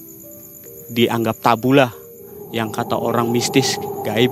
dianggap 0.91 1.39
tabu 1.43 1.75
lah 1.75 1.91
yang 2.51 2.71
kata 2.71 2.95
orang 2.95 3.31
mistis 3.31 3.79
gaib. 4.03 4.31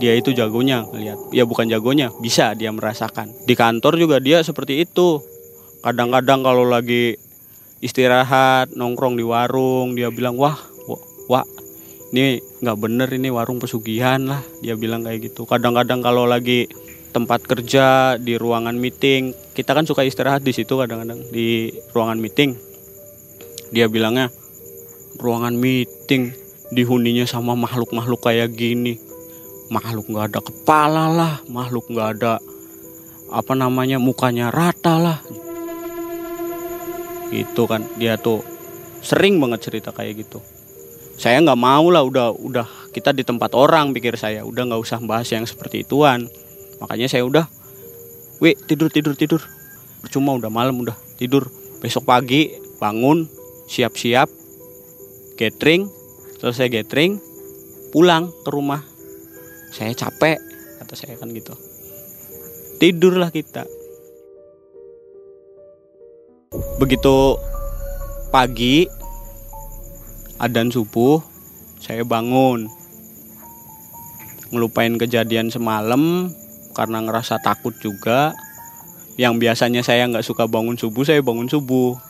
Dia 0.00 0.16
itu 0.16 0.32
jagonya 0.32 0.88
ngelihat. 0.88 1.18
Ya 1.32 1.44
bukan 1.44 1.68
jagonya 1.68 2.08
bisa 2.20 2.56
dia 2.56 2.72
merasakan. 2.72 3.32
Di 3.44 3.52
kantor 3.52 4.00
juga 4.00 4.16
dia 4.20 4.40
seperti 4.40 4.84
itu. 4.84 5.20
Kadang-kadang 5.80 6.44
kalau 6.44 6.64
lagi 6.68 7.16
istirahat 7.80 8.76
nongkrong 8.76 9.16
di 9.16 9.24
warung 9.24 9.96
dia 9.96 10.12
bilang 10.12 10.36
wah 10.36 10.56
wah 11.28 11.44
ini 12.10 12.42
nggak 12.42 12.78
bener 12.78 13.08
ini 13.14 13.30
warung 13.30 13.62
pesugihan 13.62 14.18
lah 14.26 14.42
dia 14.58 14.74
bilang 14.74 15.06
kayak 15.06 15.30
gitu. 15.30 15.46
Kadang-kadang 15.46 16.02
kalau 16.02 16.26
lagi 16.26 16.66
tempat 17.14 17.42
kerja 17.46 18.18
di 18.18 18.34
ruangan 18.38 18.74
meeting 18.74 19.34
kita 19.54 19.74
kan 19.74 19.86
suka 19.86 20.02
istirahat 20.02 20.42
di 20.42 20.50
situ 20.50 20.74
kadang-kadang 20.74 21.22
di 21.30 21.70
ruangan 21.94 22.18
meeting. 22.18 22.58
Dia 23.70 23.86
bilangnya 23.86 24.34
ruangan 25.22 25.54
meeting 25.54 26.34
dihuninya 26.74 27.26
sama 27.30 27.54
makhluk-makhluk 27.54 28.26
kayak 28.26 28.58
gini. 28.58 28.98
Makhluk 29.70 30.10
nggak 30.10 30.34
ada 30.34 30.40
kepala 30.42 31.04
lah 31.14 31.34
makhluk 31.46 31.86
nggak 31.86 32.08
ada 32.18 32.42
apa 33.30 33.54
namanya 33.54 34.02
mukanya 34.02 34.50
rata 34.50 34.98
lah. 34.98 35.18
Gitu 37.30 37.62
kan 37.70 37.86
dia 38.02 38.18
tuh 38.18 38.42
sering 38.98 39.38
banget 39.38 39.70
cerita 39.70 39.94
kayak 39.94 40.26
gitu 40.26 40.42
saya 41.20 41.36
nggak 41.44 41.60
mau 41.60 41.92
lah 41.92 42.00
udah 42.00 42.32
udah 42.32 42.64
kita 42.96 43.12
di 43.12 43.28
tempat 43.28 43.52
orang 43.52 43.92
pikir 43.92 44.16
saya. 44.16 44.40
Udah 44.40 44.64
nggak 44.64 44.80
usah 44.80 45.04
bahas 45.04 45.28
yang 45.28 45.44
seperti 45.44 45.84
ituan. 45.84 46.32
Makanya 46.80 47.12
saya 47.12 47.28
udah 47.28 47.44
wih 48.40 48.56
tidur 48.64 48.88
tidur 48.88 49.12
tidur. 49.12 49.44
Percuma 50.00 50.32
udah 50.32 50.48
malam 50.48 50.80
udah 50.80 50.96
tidur. 51.20 51.44
Besok 51.84 52.08
pagi 52.08 52.56
bangun 52.80 53.28
siap-siap 53.68 54.32
gathering 55.36 55.92
selesai 56.40 56.72
gathering 56.72 57.20
pulang 57.92 58.32
ke 58.40 58.48
rumah. 58.48 58.80
Saya 59.76 59.92
capek 59.92 60.40
kata 60.80 60.94
saya 60.96 61.20
kan 61.20 61.36
gitu. 61.36 61.52
Tidurlah 62.80 63.28
kita. 63.28 63.68
Begitu 66.80 67.36
pagi 68.32 68.99
adan 70.40 70.72
subuh 70.72 71.20
saya 71.80 72.00
bangun. 72.02 72.72
Ngelupain 74.50 74.96
kejadian 74.96 75.52
semalam 75.52 76.32
karena 76.72 77.04
ngerasa 77.04 77.38
takut 77.44 77.76
juga. 77.78 78.32
Yang 79.20 79.36
biasanya 79.36 79.84
saya 79.84 80.08
nggak 80.08 80.24
suka 80.24 80.48
bangun 80.48 80.80
subuh 80.80 81.04
saya 81.04 81.20
bangun 81.20 81.46
subuh. 81.46 82.00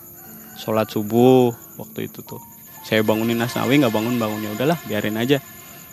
Sholat 0.56 0.86
subuh 0.88 1.50
waktu 1.76 2.06
itu 2.06 2.22
tuh. 2.22 2.38
Saya 2.86 3.02
bangunin 3.02 3.42
Asnawi 3.42 3.82
nggak 3.82 3.92
bangun 3.92 4.16
bangunnya 4.16 4.54
udahlah 4.54 4.78
biarin 4.86 5.18
aja. 5.18 5.42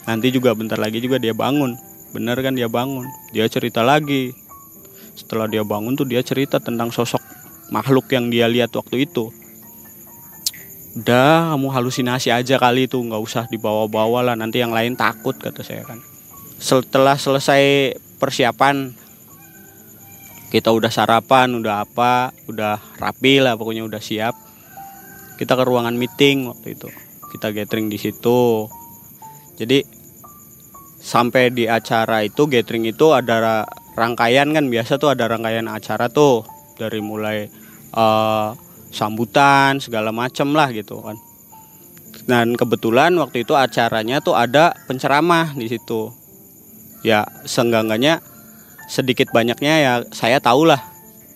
Nanti 0.06 0.30
juga 0.30 0.54
bentar 0.54 0.78
lagi 0.78 1.02
juga 1.02 1.18
dia 1.18 1.34
bangun. 1.34 1.74
Bener 2.14 2.38
kan 2.40 2.54
dia 2.56 2.70
bangun? 2.70 3.10
Dia 3.34 3.50
cerita 3.50 3.82
lagi. 3.82 4.32
Setelah 5.18 5.50
dia 5.50 5.66
bangun 5.66 5.98
tuh 5.98 6.06
dia 6.06 6.22
cerita 6.22 6.62
tentang 6.62 6.94
sosok 6.94 7.20
makhluk 7.74 8.08
yang 8.14 8.30
dia 8.32 8.48
lihat 8.48 8.72
waktu 8.78 9.10
itu 9.10 9.34
udah 10.98 11.54
kamu 11.54 11.68
halusinasi 11.70 12.34
aja 12.34 12.58
kali 12.58 12.90
itu 12.90 12.98
nggak 12.98 13.22
usah 13.22 13.46
dibawa-bawa 13.46 14.34
lah 14.34 14.36
nanti 14.36 14.58
yang 14.58 14.74
lain 14.74 14.98
takut 14.98 15.38
kata 15.38 15.62
saya 15.62 15.86
kan. 15.86 16.02
Setelah 16.58 17.14
selesai 17.22 17.94
persiapan 18.18 18.98
kita 20.50 20.74
udah 20.74 20.90
sarapan 20.90 21.54
udah 21.54 21.86
apa 21.86 22.34
udah 22.50 22.82
rapi 22.98 23.38
lah 23.38 23.54
pokoknya 23.54 23.86
udah 23.86 24.02
siap. 24.02 24.34
Kita 25.38 25.54
ke 25.54 25.64
ruangan 25.70 25.94
meeting 25.94 26.50
waktu 26.50 26.74
itu 26.74 26.90
kita 27.30 27.54
gathering 27.54 27.94
di 27.94 28.02
situ. 28.02 28.66
Jadi 29.62 29.86
sampai 30.98 31.54
di 31.54 31.70
acara 31.70 32.26
itu 32.26 32.50
gathering 32.50 32.90
itu 32.90 33.14
ada 33.14 33.70
rangkaian 33.94 34.50
kan 34.50 34.66
biasa 34.66 34.98
tuh 34.98 35.14
ada 35.14 35.30
rangkaian 35.30 35.70
acara 35.70 36.10
tuh 36.10 36.42
dari 36.74 37.06
mulai 37.06 37.46
uh, 37.94 38.54
sambutan 38.92 39.80
segala 39.84 40.16
macem 40.16 40.52
lah 40.56 40.72
gitu 40.72 41.04
kan. 41.04 41.18
Dan 42.28 42.60
kebetulan 42.60 43.16
waktu 43.16 43.48
itu 43.48 43.56
acaranya 43.56 44.20
tuh 44.20 44.36
ada 44.36 44.76
penceramah 44.88 45.56
di 45.56 45.72
situ. 45.72 46.12
Ya 47.06 47.24
senggangannya 47.48 48.20
sedikit 48.92 49.32
banyaknya 49.32 49.74
ya 49.80 49.94
saya 50.12 50.44
tahu 50.44 50.68
lah. 50.68 50.84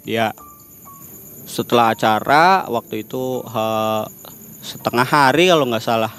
Dia 0.04 0.36
setelah 1.48 1.96
acara 1.96 2.68
waktu 2.68 3.08
itu 3.08 3.40
uh, 3.44 4.04
setengah 4.60 5.08
hari 5.08 5.48
kalau 5.48 5.68
nggak 5.72 5.84
salah. 5.84 6.12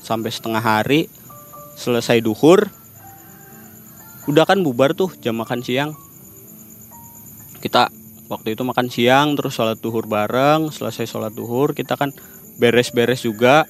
Sampai 0.00 0.30
setengah 0.30 0.62
hari 0.62 1.10
selesai 1.76 2.24
duhur 2.24 2.72
udah 4.26 4.48
kan 4.48 4.64
bubar 4.64 4.96
tuh 4.96 5.12
jam 5.20 5.36
makan 5.36 5.60
siang. 5.60 5.92
Kita 7.60 7.92
waktu 8.26 8.54
itu 8.58 8.62
makan 8.62 8.90
siang 8.90 9.34
terus 9.34 9.56
sholat 9.56 9.78
duhur 9.78 10.06
bareng. 10.06 10.70
Selesai 10.70 11.06
sholat 11.06 11.32
duhur 11.34 11.72
kita 11.72 11.98
kan 11.98 12.10
beres-beres 12.60 13.22
juga. 13.22 13.66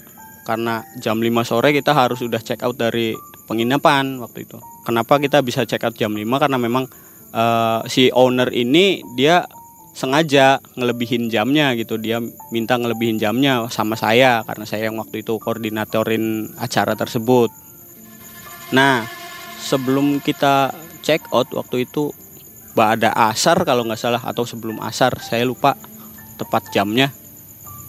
Karena 0.47 0.87
jam 1.03 1.19
5 1.19 1.27
sore 1.43 1.75
kita 1.75 1.91
harus 1.91 2.23
udah 2.23 2.39
check 2.39 2.63
out 2.63 2.79
dari 2.79 3.19
penginapan 3.51 4.23
waktu 4.23 4.47
itu. 4.47 4.63
Kenapa 4.87 5.19
kita 5.19 5.43
bisa 5.43 5.67
check 5.67 5.83
out 5.83 5.99
jam 5.99 6.15
5 6.15 6.23
karena 6.23 6.55
memang 6.55 6.87
uh, 7.35 7.83
si 7.91 8.15
owner 8.15 8.55
ini 8.55 9.03
dia 9.19 9.43
sengaja 9.97 10.61
ngelebihin 10.77 11.33
jamnya 11.33 11.73
gitu. 11.75 11.99
Dia 11.99 12.23
minta 12.53 12.77
ngelebihin 12.77 13.17
jamnya 13.17 13.67
sama 13.73 13.97
saya 13.97 14.45
karena 14.47 14.69
saya 14.69 14.93
yang 14.93 15.01
waktu 15.01 15.25
itu 15.25 15.41
koordinatorin 15.41 16.53
acara 16.61 16.93
tersebut. 16.95 17.51
Nah 18.71 19.09
sebelum 19.57 20.21
kita 20.21 20.71
check 21.01 21.25
out 21.33 21.49
waktu 21.57 21.89
itu 21.89 22.13
ada 22.85 23.09
asar 23.33 23.65
kalau 23.65 23.89
nggak 23.89 23.97
salah 23.97 24.21
atau 24.21 24.45
sebelum 24.45 24.77
asar 24.85 25.17
saya 25.25 25.49
lupa 25.49 25.79
tepat 26.37 26.69
jamnya. 26.69 27.09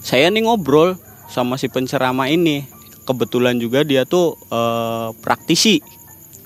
Saya 0.00 0.32
nih 0.32 0.48
ngobrol 0.48 0.96
sama 1.28 1.60
si 1.60 1.68
pencerama 1.68 2.26
ini. 2.32 2.64
Kebetulan 3.04 3.56
juga 3.60 3.84
dia 3.84 4.08
tuh 4.08 4.36
e, 4.48 4.60
praktisi. 5.20 5.80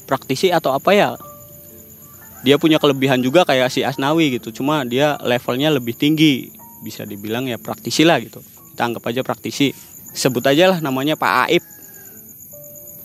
Praktisi 0.06 0.50
atau 0.50 0.74
apa 0.74 0.90
ya? 0.94 1.14
Dia 2.42 2.58
punya 2.58 2.82
kelebihan 2.82 3.22
juga 3.22 3.46
kayak 3.46 3.70
si 3.70 3.86
Asnawi 3.86 4.38
gitu. 4.38 4.50
Cuma 4.50 4.82
dia 4.82 5.18
levelnya 5.22 5.70
lebih 5.70 5.94
tinggi. 5.94 6.50
Bisa 6.82 7.06
dibilang 7.06 7.46
ya 7.46 7.58
praktisi 7.58 8.02
lah 8.02 8.18
gitu. 8.18 8.42
Kita 8.42 8.90
anggap 8.90 9.06
aja 9.06 9.22
praktisi. 9.22 9.70
Sebut 10.12 10.42
aja 10.42 10.74
lah 10.74 10.78
namanya 10.82 11.14
Pak 11.14 11.32
Aib. 11.46 11.64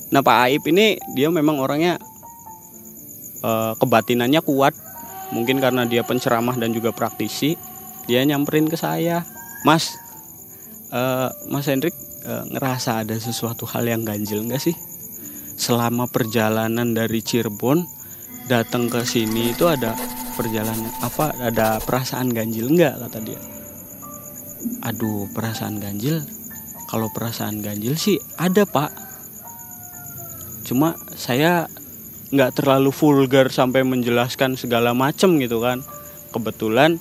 Nah 0.09 0.21
Pak 0.25 0.37
Aib 0.49 0.63
ini 0.69 0.97
dia 1.13 1.29
memang 1.29 1.61
orangnya 1.61 2.01
e, 3.41 3.51
kebatinannya 3.77 4.41
kuat 4.41 4.86
mungkin 5.31 5.59
karena 5.59 5.83
dia 5.83 6.03
penceramah 6.07 6.55
dan 6.55 6.71
juga 6.71 6.95
praktisi 6.95 7.59
dia 8.07 8.23
nyamperin 8.23 8.71
ke 8.71 8.79
saya. 8.79 9.27
Mas 9.67 9.99
uh, 10.95 11.29
mas 11.51 11.67
Hendrik 11.67 11.93
uh, 12.23 12.47
ngerasa 12.47 13.03
ada 13.03 13.15
sesuatu 13.19 13.67
hal 13.67 13.83
yang 13.85 14.07
ganjil 14.07 14.47
nggak 14.47 14.63
sih? 14.63 14.75
Selama 15.57 16.07
perjalanan 16.07 16.95
dari 16.95 17.19
Cirebon 17.19 17.83
datang 18.47 18.87
ke 18.87 19.03
sini 19.03 19.51
itu 19.51 19.67
ada 19.67 19.91
perjalanan 20.39 20.87
apa 21.03 21.35
ada 21.43 21.83
perasaan 21.83 22.31
ganjil 22.31 22.71
nggak? 22.71 22.95
Kata 22.95 23.19
dia. 23.19 23.39
Aduh 24.87 25.27
perasaan 25.35 25.83
ganjil? 25.83 26.23
Kalau 26.87 27.11
perasaan 27.11 27.59
ganjil 27.59 27.99
sih 27.99 28.15
ada 28.39 28.63
pak. 28.63 28.95
Cuma 30.63 30.95
saya 31.15 31.67
nggak 32.27 32.59
terlalu 32.59 32.91
vulgar 32.91 33.47
sampai 33.47 33.87
menjelaskan 33.87 34.59
segala 34.59 34.91
macem 34.91 35.39
gitu 35.39 35.63
kan. 35.63 35.79
Kebetulan 36.35 36.99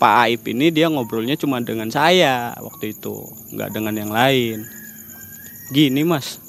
Pak 0.00 0.14
Aib 0.24 0.42
ini 0.48 0.72
dia 0.72 0.88
ngobrolnya 0.88 1.36
cuma 1.36 1.60
dengan 1.60 1.92
saya 1.92 2.56
waktu 2.56 2.96
itu 2.96 3.26
nggak 3.52 3.70
dengan 3.74 3.94
yang 3.98 4.12
lain. 4.14 4.64
Gini 5.74 6.02
mas. 6.06 6.40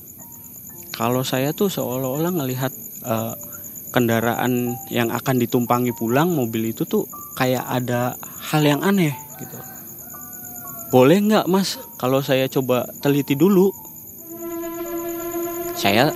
Kalau 0.96 1.26
saya 1.26 1.52
tuh 1.52 1.68
seolah-olah 1.68 2.32
ngelihat 2.32 2.72
uh, 3.04 3.34
kendaraan 3.92 4.80
yang 4.88 5.12
akan 5.12 5.36
ditumpangi 5.42 5.92
pulang 5.98 6.32
mobil 6.32 6.72
itu 6.72 6.88
tuh 6.88 7.10
kayak 7.36 7.66
ada 7.68 8.16
hal 8.52 8.62
yang 8.64 8.80
aneh 8.86 9.12
gitu. 9.42 9.58
Boleh 10.94 11.20
nggak 11.20 11.48
mas? 11.52 11.76
Kalau 12.00 12.24
saya 12.24 12.48
coba 12.48 12.88
teliti 13.04 13.36
dulu. 13.36 13.72
Saya 15.76 16.14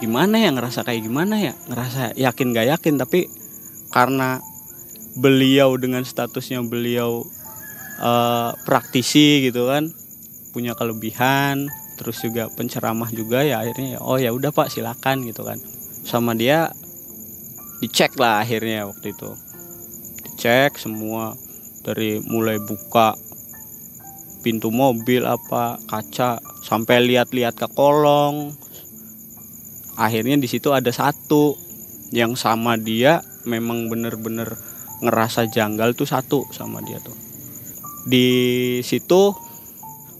gimana 0.00 0.40
ya 0.40 0.50
ngerasa 0.50 0.82
kayak 0.82 1.04
gimana 1.04 1.36
ya? 1.38 1.52
Ngerasa 1.68 2.16
yakin 2.16 2.56
gak 2.56 2.68
yakin 2.72 2.94
tapi 2.96 3.28
karena 3.92 4.40
beliau 5.20 5.76
dengan 5.76 6.06
statusnya 6.06 6.64
beliau 6.64 7.26
uh, 8.00 8.50
praktisi 8.64 9.44
gitu 9.44 9.66
kan 9.66 9.90
punya 10.50 10.74
kelebihan 10.74 11.66
terus 11.98 12.22
juga 12.24 12.48
penceramah 12.56 13.12
juga 13.12 13.44
ya 13.44 13.60
akhirnya 13.60 14.00
oh 14.00 14.16
ya 14.16 14.32
udah 14.32 14.50
pak 14.50 14.72
silakan 14.72 15.28
gitu 15.28 15.44
kan. 15.44 15.60
Sama 16.06 16.32
dia 16.32 16.72
dicek 17.84 18.16
lah 18.16 18.40
akhirnya 18.40 18.88
waktu 18.88 19.12
itu. 19.12 19.30
Dicek 20.24 20.80
semua 20.80 21.36
dari 21.84 22.20
mulai 22.24 22.56
buka 22.56 23.12
pintu 24.40 24.72
mobil 24.72 25.28
apa 25.28 25.76
kaca 25.84 26.40
sampai 26.64 27.04
lihat-lihat 27.04 27.60
ke 27.60 27.68
kolong 27.76 28.56
akhirnya 30.00 30.40
di 30.40 30.48
situ 30.48 30.72
ada 30.72 30.88
satu 30.88 31.52
yang 32.08 32.32
sama 32.32 32.80
dia 32.80 33.20
memang 33.44 33.92
bener-bener 33.92 34.56
ngerasa 35.04 35.52
janggal 35.52 35.92
tuh 35.92 36.08
satu 36.08 36.48
sama 36.56 36.80
dia 36.80 36.96
tuh. 37.04 37.12
Di 38.08 38.80
situ 38.80 39.36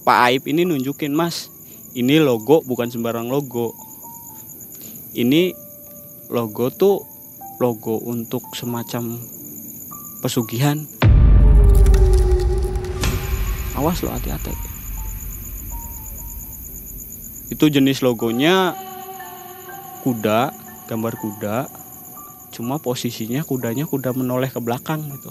Pak 0.05 0.19
Aib 0.29 0.45
ini 0.53 0.69
nunjukin 0.69 1.17
mas 1.17 1.49
ini 1.97 2.21
logo 2.21 2.61
bukan 2.69 2.93
sembarang 2.93 3.33
logo. 3.33 3.73
Ini 5.17 5.57
logo 6.29 6.69
tuh 6.69 7.01
logo 7.59 7.97
untuk 8.05 8.45
semacam 8.53 9.17
pesugihan. 10.21 10.77
Awas 13.81 14.05
lo 14.05 14.13
hati-hati. 14.13 14.53
Itu 17.51 17.67
jenis 17.73 18.05
logonya 18.05 18.77
kuda 20.01 20.51
gambar 20.89 21.15
kuda 21.21 21.57
cuma 22.51 22.83
posisinya 22.83 23.47
kudanya 23.47 23.87
kuda 23.87 24.11
menoleh 24.17 24.51
ke 24.51 24.59
belakang 24.59 25.07
gitu. 25.07 25.31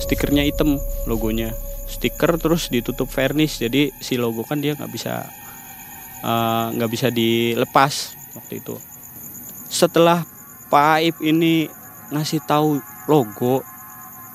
Stikernya 0.00 0.42
hitam 0.42 0.76
logonya. 1.06 1.54
Stiker 1.86 2.38
terus 2.38 2.70
ditutup 2.70 3.06
varnish 3.10 3.62
jadi 3.62 3.94
si 4.02 4.18
logo 4.18 4.42
kan 4.42 4.58
dia 4.58 4.74
nggak 4.74 4.90
bisa 4.90 5.26
eh, 6.26 6.66
nggak 6.74 6.90
uh, 6.90 6.92
bisa 6.92 7.08
dilepas 7.08 8.18
waktu 8.34 8.60
itu. 8.60 8.74
Setelah 9.70 10.26
Pak 10.70 10.86
Aib 10.98 11.16
ini 11.22 11.66
ngasih 12.10 12.42
tahu 12.46 12.82
logo 13.06 13.62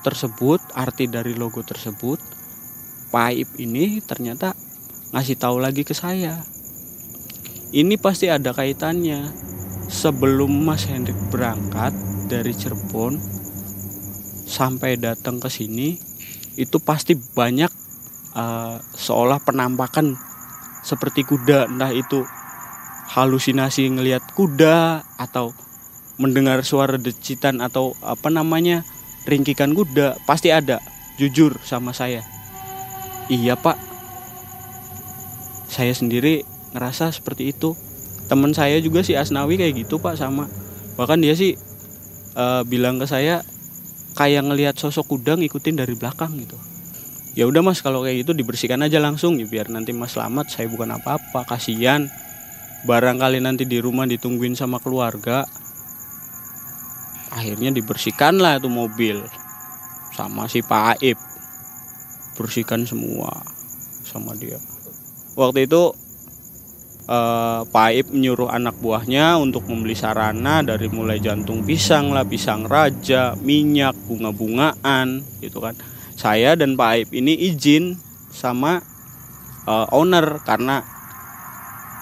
tersebut 0.06 0.62
arti 0.78 1.10
dari 1.10 1.34
logo 1.34 1.66
tersebut 1.66 2.22
Pak 3.10 3.32
Aib 3.34 3.50
ini 3.58 3.98
ternyata 4.02 4.54
ngasih 5.14 5.38
tahu 5.38 5.62
lagi 5.62 5.86
ke 5.86 5.94
saya. 5.94 6.42
Ini 7.70 7.98
pasti 7.98 8.30
ada 8.30 8.50
kaitannya. 8.54 9.46
Sebelum 9.86 10.50
Mas 10.66 10.90
Hendrik 10.90 11.14
berangkat 11.30 11.94
dari 12.26 12.50
Cirebon 12.50 13.14
sampai 14.50 14.98
datang 14.98 15.38
ke 15.38 15.46
sini 15.46 15.94
itu 16.58 16.82
pasti 16.82 17.14
banyak 17.14 17.70
uh, 18.34 18.82
seolah 18.82 19.38
penampakan 19.38 20.18
seperti 20.82 21.22
kuda. 21.22 21.70
Entah 21.70 21.94
itu 21.94 22.26
halusinasi 23.14 23.94
ngelihat 23.94 24.26
kuda 24.34 25.06
atau 25.22 25.54
mendengar 26.18 26.66
suara 26.66 26.98
decitan 26.98 27.62
atau 27.62 27.94
apa 28.02 28.26
namanya 28.26 28.82
ringkikan 29.26 29.74
kuda 29.74 30.16
pasti 30.24 30.54
ada. 30.54 30.78
Jujur 31.18 31.58
sama 31.66 31.90
saya. 31.90 32.22
Iya 33.26 33.58
pak. 33.58 33.74
Saya 35.66 35.92
sendiri 35.92 36.46
ngerasa 36.72 37.10
seperti 37.10 37.50
itu. 37.50 37.74
Teman 38.30 38.54
saya 38.54 38.78
juga 38.78 39.02
si 39.02 39.18
Asnawi 39.18 39.58
kayak 39.58 39.86
gitu 39.86 39.98
pak 39.98 40.14
sama. 40.14 40.46
Bahkan 40.94 41.18
dia 41.20 41.34
sih 41.34 41.58
uh, 42.38 42.62
bilang 42.62 43.02
ke 43.02 43.06
saya 43.10 43.42
kayak 44.16 44.46
ngelihat 44.48 44.74
sosok 44.78 45.18
kuda 45.18 45.36
ngikutin 45.36 45.76
dari 45.76 45.98
belakang 45.98 46.38
gitu. 46.38 46.56
Ya 47.36 47.44
udah 47.44 47.60
mas 47.60 47.84
kalau 47.84 48.00
kayak 48.00 48.24
gitu 48.24 48.32
dibersihkan 48.32 48.80
aja 48.80 48.96
langsung 48.96 49.36
ya 49.36 49.44
biar 49.44 49.68
nanti 49.68 49.92
mas 49.92 50.16
selamat. 50.16 50.48
Saya 50.48 50.72
bukan 50.72 50.96
apa-apa 50.96 51.44
kasihan. 51.44 52.08
Barangkali 52.86 53.42
nanti 53.42 53.66
di 53.66 53.82
rumah 53.82 54.06
ditungguin 54.06 54.54
sama 54.54 54.78
keluarga 54.78 55.44
akhirnya 57.36 57.68
dibersihkan 57.76 58.40
lah 58.40 58.56
itu 58.56 58.72
mobil. 58.72 59.20
Sama 60.16 60.48
si 60.48 60.64
Pak 60.64 60.96
Aib. 60.96 61.20
Bersihkan 62.40 62.88
semua 62.88 63.28
sama 64.08 64.32
dia. 64.32 64.56
Waktu 65.36 65.68
itu 65.68 65.92
eh, 67.04 67.60
Pak 67.68 67.86
Aib 67.92 68.06
menyuruh 68.16 68.48
anak 68.48 68.80
buahnya 68.80 69.36
untuk 69.36 69.68
membeli 69.68 69.92
sarana 69.92 70.64
dari 70.64 70.88
mulai 70.88 71.20
jantung 71.20 71.60
pisang 71.68 72.16
lah 72.16 72.24
pisang 72.24 72.64
raja 72.64 73.36
minyak 73.44 73.92
bunga-bungaan 74.08 75.20
gitu 75.44 75.60
kan. 75.60 75.76
Saya 76.16 76.56
dan 76.56 76.80
Pak 76.80 76.88
Aib 76.96 77.08
ini 77.12 77.36
izin 77.36 78.00
sama 78.32 78.80
uh, 79.66 79.86
owner 79.92 80.40
karena 80.44 80.84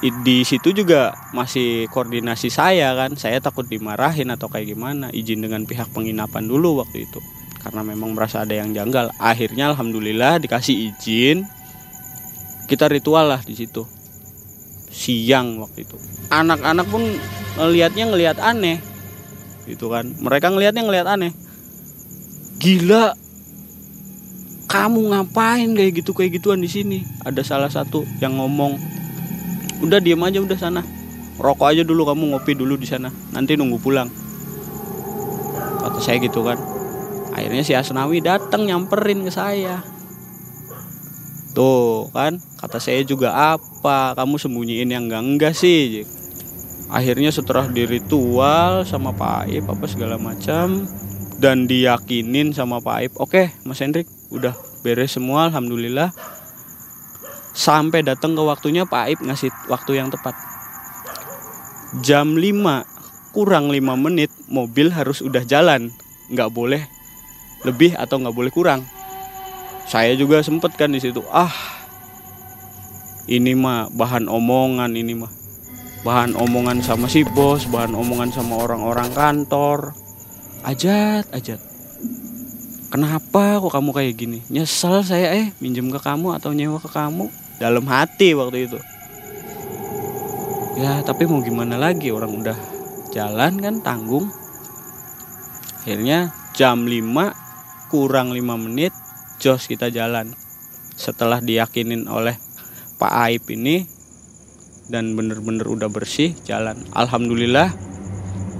di 0.04 0.44
situ 0.44 0.76
juga 0.76 1.16
masih 1.32 1.88
koordinasi 1.88 2.52
saya 2.52 2.92
kan. 2.92 3.16
Saya 3.16 3.40
takut 3.40 3.64
dimarahin 3.64 4.28
atau 4.28 4.52
kayak 4.52 4.76
gimana. 4.76 5.08
Izin 5.08 5.40
dengan 5.40 5.64
pihak 5.64 5.88
penginapan 5.96 6.44
dulu 6.44 6.84
waktu 6.84 7.08
itu. 7.08 7.24
Karena 7.64 7.80
memang 7.80 8.12
merasa 8.12 8.44
ada 8.44 8.52
yang 8.52 8.76
janggal. 8.76 9.08
Akhirnya 9.16 9.72
alhamdulillah 9.72 10.44
dikasih 10.44 10.92
izin. 10.92 11.48
Kita 12.68 12.84
ritual 12.92 13.32
lah 13.32 13.40
di 13.40 13.56
situ. 13.56 13.88
Siang 14.92 15.64
waktu 15.64 15.88
itu. 15.88 15.96
Anak-anak 16.28 16.84
pun 16.92 17.00
ngelihatnya 17.56 18.04
ngelihat 18.12 18.36
aneh. 18.44 18.84
Gitu 19.64 19.88
kan. 19.88 20.04
Mereka 20.20 20.52
ngelihatnya 20.52 20.84
ngelihat 20.84 21.08
aneh. 21.08 21.32
Gila. 22.60 23.16
Kamu 24.68 25.00
ngapain 25.16 25.72
kayak 25.72 26.04
gitu 26.04 26.12
kayak 26.12 26.36
gituan 26.36 26.60
di 26.60 26.68
sini? 26.68 27.00
Ada 27.24 27.40
salah 27.40 27.72
satu 27.72 28.04
yang 28.20 28.36
ngomong 28.36 29.03
udah 29.84 30.00
diem 30.00 30.20
aja 30.24 30.40
udah 30.40 30.58
sana. 30.58 30.82
Rokok 31.36 31.68
aja 31.70 31.82
dulu 31.84 32.08
kamu 32.08 32.32
ngopi 32.32 32.56
dulu 32.56 32.80
di 32.80 32.88
sana. 32.88 33.12
Nanti 33.36 33.54
nunggu 33.54 33.78
pulang. 33.78 34.08
Kata 35.84 36.00
saya 36.00 36.18
gitu 36.18 36.42
kan. 36.42 36.56
Akhirnya 37.34 37.62
si 37.66 37.76
Asnawi 37.76 38.24
datang 38.24 38.64
nyamperin 38.64 39.22
ke 39.26 39.30
saya. 39.30 39.84
Tuh 41.54 42.10
kan 42.10 42.40
kata 42.58 42.82
saya 42.82 43.04
juga 43.06 43.54
apa? 43.54 44.16
Kamu 44.16 44.40
sembunyiin 44.40 44.90
yang 44.90 45.06
enggak 45.06 45.22
enggak 45.22 45.54
sih? 45.54 46.02
Akhirnya 46.90 47.30
setelah 47.30 47.70
di 47.70 47.86
ritual 47.86 48.82
sama 48.88 49.14
Pak 49.14 49.50
Aib 49.50 49.66
apa 49.70 49.86
segala 49.86 50.18
macam 50.18 50.86
dan 51.38 51.66
diyakinin 51.66 52.54
sama 52.54 52.78
Pak 52.78 52.96
Aib 52.96 53.12
oke 53.18 53.50
Mas 53.66 53.82
Hendrik 53.82 54.08
udah 54.30 54.54
beres 54.80 55.16
semua 55.16 55.50
alhamdulillah 55.50 56.14
sampai 57.54 58.02
datang 58.02 58.34
ke 58.34 58.42
waktunya 58.42 58.82
Pak 58.82 59.02
Aib 59.06 59.18
ngasih 59.22 59.48
waktu 59.70 60.02
yang 60.02 60.10
tepat. 60.10 60.34
Jam 62.02 62.34
5 62.34 63.30
kurang 63.30 63.70
5 63.70 63.78
menit 63.94 64.34
mobil 64.50 64.90
harus 64.90 65.22
udah 65.22 65.46
jalan. 65.46 65.94
Nggak 66.28 66.50
boleh 66.50 66.82
lebih 67.62 67.94
atau 67.94 68.18
nggak 68.18 68.34
boleh 68.34 68.50
kurang. 68.50 68.82
Saya 69.86 70.18
juga 70.18 70.42
sempet 70.42 70.74
kan 70.74 70.90
di 70.90 70.98
situ 70.98 71.22
ah 71.30 71.54
ini 73.24 73.56
mah 73.56 73.88
bahan 73.94 74.28
omongan 74.28 74.92
ini 74.92 75.16
mah 75.16 75.32
bahan 76.04 76.36
omongan 76.36 76.84
sama 76.84 77.08
si 77.08 77.24
bos 77.24 77.64
bahan 77.70 77.94
omongan 77.94 78.34
sama 78.34 78.58
orang-orang 78.58 79.08
kantor. 79.14 79.94
Ajat 80.64 81.28
ajat 81.30 81.60
kenapa 82.94 83.60
kok 83.60 83.72
kamu 83.74 83.90
kayak 83.92 84.14
gini? 84.16 84.38
Nyesel 84.50 85.04
saya 85.04 85.36
eh 85.36 85.52
minjem 85.60 85.92
ke 85.92 86.00
kamu 86.00 86.34
atau 86.40 86.50
nyewa 86.56 86.80
ke 86.80 86.88
kamu 86.88 87.43
dalam 87.64 87.88
hati 87.88 88.36
waktu 88.36 88.68
itu. 88.68 88.76
Ya 90.76 91.00
tapi 91.00 91.24
mau 91.24 91.40
gimana 91.40 91.80
lagi? 91.80 92.12
Orang 92.12 92.44
udah 92.44 92.58
jalan 93.16 93.56
kan 93.56 93.80
tanggung. 93.80 94.28
Akhirnya 95.80 96.28
jam 96.52 96.84
5 96.84 97.88
kurang 97.88 98.36
5 98.36 98.44
menit 98.68 98.92
jos 99.40 99.64
kita 99.64 99.88
jalan. 99.88 100.36
Setelah 100.92 101.40
diyakinin 101.40 102.04
oleh 102.04 102.36
Pak 103.00 103.12
Aib 103.32 103.48
ini 103.48 103.88
dan 104.92 105.16
bener-bener 105.16 105.64
udah 105.64 105.88
bersih 105.88 106.36
jalan. 106.44 106.76
Alhamdulillah 106.92 107.72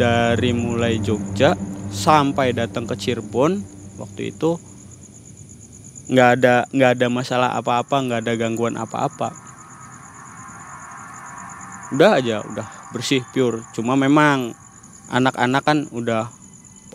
dari 0.00 0.56
mulai 0.56 0.96
Jogja 1.04 1.52
sampai 1.92 2.56
datang 2.56 2.88
ke 2.88 2.96
Cirebon 2.96 3.60
waktu 4.00 4.32
itu 4.32 4.56
nggak 6.04 6.28
ada 6.40 6.54
nggak 6.68 6.90
ada 7.00 7.06
masalah 7.08 7.50
apa-apa 7.56 7.96
nggak 8.04 8.20
ada 8.24 8.32
gangguan 8.36 8.76
apa-apa. 8.76 9.32
Udah 11.96 12.20
aja 12.20 12.44
udah 12.44 12.66
bersih 12.92 13.24
pure. 13.32 13.64
Cuma 13.72 13.96
memang 13.96 14.52
anak-anak 15.08 15.62
kan 15.64 15.78
udah 15.90 16.28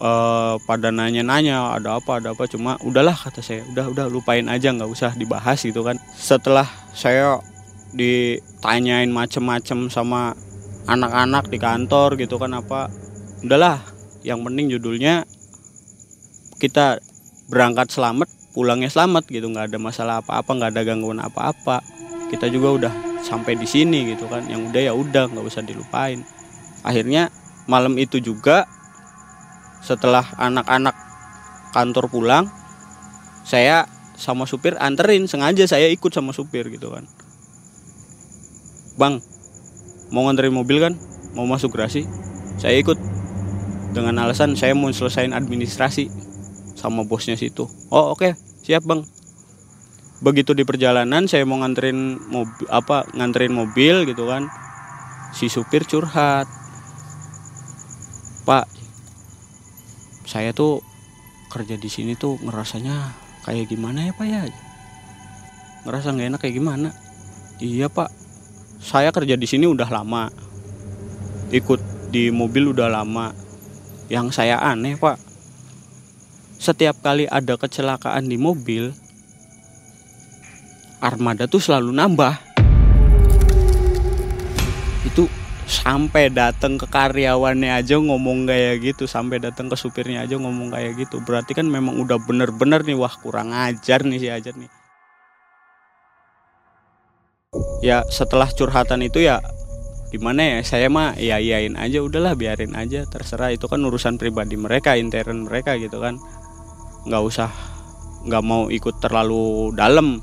uh, 0.01 0.55
pada 0.63 0.93
nanya-nanya 0.93 1.73
ada 1.73 1.97
apa 1.97 2.21
ada 2.21 2.37
apa. 2.37 2.45
Cuma 2.45 2.77
udahlah 2.85 3.15
kata 3.17 3.41
saya 3.41 3.65
udah 3.73 3.89
udah 3.89 4.05
lupain 4.07 4.45
aja 4.45 4.69
nggak 4.69 4.89
usah 4.89 5.11
dibahas 5.17 5.61
gitu 5.65 5.81
kan. 5.81 5.97
Setelah 6.13 6.67
saya 6.93 7.41
ditanyain 7.95 9.09
macem-macem 9.09 9.89
sama 9.89 10.37
anak-anak 10.85 11.49
di 11.49 11.57
kantor 11.57 12.17
gitu 12.21 12.37
kan 12.37 12.53
apa 12.53 12.93
udahlah. 13.41 13.81
Yang 14.21 14.39
penting 14.45 14.65
judulnya 14.67 15.15
kita 16.59 16.99
berangkat 17.47 17.87
selamat 17.87 18.38
pulangnya 18.53 18.89
selamat 18.89 19.29
gitu 19.29 19.45
nggak 19.49 19.73
ada 19.73 19.77
masalah 19.77 20.15
apa-apa 20.25 20.51
nggak 20.57 20.71
ada 20.75 20.81
gangguan 20.85 21.21
apa-apa. 21.21 21.85
Kita 22.29 22.45
juga 22.49 22.67
udah 22.75 22.93
sampai 23.25 23.57
di 23.57 23.65
sini 23.65 24.13
gitu 24.15 24.29
kan 24.29 24.45
yang 24.47 24.69
udah 24.69 24.81
ya 24.81 24.93
udah 24.93 25.29
nggak 25.29 25.45
usah 25.45 25.65
dilupain. 25.65 26.21
Akhirnya 26.81 27.29
malam 27.69 27.97
itu 28.01 28.17
juga 28.21 28.65
setelah 29.85 30.25
anak-anak 30.35 30.95
kantor 31.71 32.09
pulang 32.09 32.45
saya 33.45 33.85
sama 34.19 34.43
supir 34.43 34.75
anterin 34.77 35.25
sengaja 35.31 35.63
saya 35.63 35.87
ikut 35.87 36.11
sama 36.11 36.35
supir 36.35 36.67
gitu 36.69 36.91
kan. 36.91 37.07
Bang 38.99 39.23
mau 40.09 40.25
nganterin 40.27 40.53
mobil 40.53 40.81
kan? 40.81 40.93
Mau 41.37 41.45
masuk 41.45 41.77
gerasi? 41.77 42.09
Saya 42.57 42.75
ikut. 42.81 42.97
Dengan 43.89 44.21
alasan 44.21 44.53
saya 44.53 44.77
mau 44.77 44.89
selesaiin 44.93 45.33
administrasi 45.33 46.28
sama 46.79 47.03
bosnya 47.03 47.35
situ. 47.35 47.67
Oh 47.91 48.15
oke. 48.15 48.23
Okay. 48.23 48.31
siap 48.63 48.87
bang. 48.87 49.03
Begitu 50.23 50.55
di 50.55 50.63
perjalanan 50.63 51.27
saya 51.27 51.43
mau 51.43 51.59
nganterin 51.59 52.15
mobil 52.31 52.67
apa 52.71 53.03
nganterin 53.11 53.51
mobil 53.51 54.07
gitu 54.07 54.23
kan. 54.31 54.47
Si 55.35 55.51
supir 55.51 55.83
curhat. 55.83 56.47
Pak 58.47 58.65
saya 60.29 60.55
tuh 60.55 60.79
kerja 61.49 61.75
di 61.75 61.89
sini 61.89 62.13
tuh 62.13 62.37
ngerasanya 62.39 63.11
kayak 63.43 63.67
gimana 63.67 64.07
ya 64.07 64.13
pak 64.15 64.27
ya? 64.29 64.41
Ngerasa 65.83 66.13
nggak 66.15 66.27
enak 66.31 66.39
kayak 66.39 66.55
gimana? 66.55 66.89
Iya 67.59 67.91
pak. 67.91 68.13
Saya 68.79 69.11
kerja 69.11 69.35
di 69.35 69.49
sini 69.49 69.67
udah 69.67 69.89
lama. 69.91 70.31
Ikut 71.51 71.81
di 72.13 72.29
mobil 72.29 72.71
udah 72.71 72.87
lama. 72.87 73.33
Yang 74.07 74.37
saya 74.37 74.61
aneh 74.61 74.95
pak 74.95 75.28
setiap 76.59 76.99
kali 76.99 77.23
ada 77.23 77.55
kecelakaan 77.55 78.27
di 78.27 78.35
mobil 78.35 78.91
armada 80.99 81.47
tuh 81.47 81.63
selalu 81.63 81.95
nambah. 81.95 82.35
Itu 85.07 85.31
sampai 85.63 86.27
datang 86.27 86.75
ke 86.75 86.83
karyawannya 86.91 87.71
aja 87.79 87.95
ngomong 87.95 88.43
kayak 88.43 88.83
gitu 88.83 89.07
sampai 89.07 89.39
datang 89.39 89.71
ke 89.71 89.79
supirnya 89.79 90.27
aja 90.27 90.35
ngomong 90.35 90.75
kayak 90.75 90.99
gitu. 90.99 91.23
Berarti 91.23 91.55
kan 91.55 91.63
memang 91.63 91.95
udah 91.95 92.19
bener-bener 92.19 92.83
nih 92.83 92.99
wah 92.99 93.15
kurang 93.23 93.55
ajar 93.55 94.03
nih 94.03 94.19
si 94.19 94.27
ajar 94.27 94.51
nih. 94.59 94.67
Ya 97.79 98.03
setelah 98.11 98.51
curhatan 98.51 98.99
itu 99.07 99.23
ya 99.23 99.39
gimana 100.11 100.41
ya 100.41 100.57
saya 100.67 100.91
mah 100.91 101.15
ya 101.15 101.39
iyain 101.39 101.79
aja 101.79 102.03
udahlah 102.03 102.35
biarin 102.35 102.75
aja 102.75 103.07
terserah. 103.07 103.55
Itu 103.55 103.71
kan 103.71 103.79
urusan 103.79 104.19
pribadi 104.19 104.59
mereka 104.59 104.99
intern 104.99 105.47
mereka 105.47 105.79
gitu 105.79 106.03
kan 106.03 106.19
nggak 107.07 107.23
usah 107.23 107.51
nggak 108.27 108.43
mau 108.43 108.67
ikut 108.67 108.99
terlalu 108.99 109.71
dalam. 109.75 110.19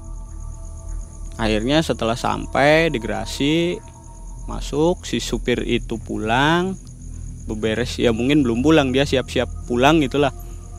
Akhirnya 1.36 1.84
setelah 1.84 2.16
sampai 2.16 2.88
di 2.88 2.98
Grasi 3.00 3.76
masuk 4.48 5.04
si 5.04 5.18
supir 5.18 5.58
itu 5.66 5.98
pulang 5.98 6.78
beberes 7.50 7.98
ya 7.98 8.14
mungkin 8.14 8.46
belum 8.46 8.62
pulang 8.62 8.94
dia 8.94 9.04
siap-siap 9.04 9.68
pulang 9.68 10.00
gitulah. 10.00 10.32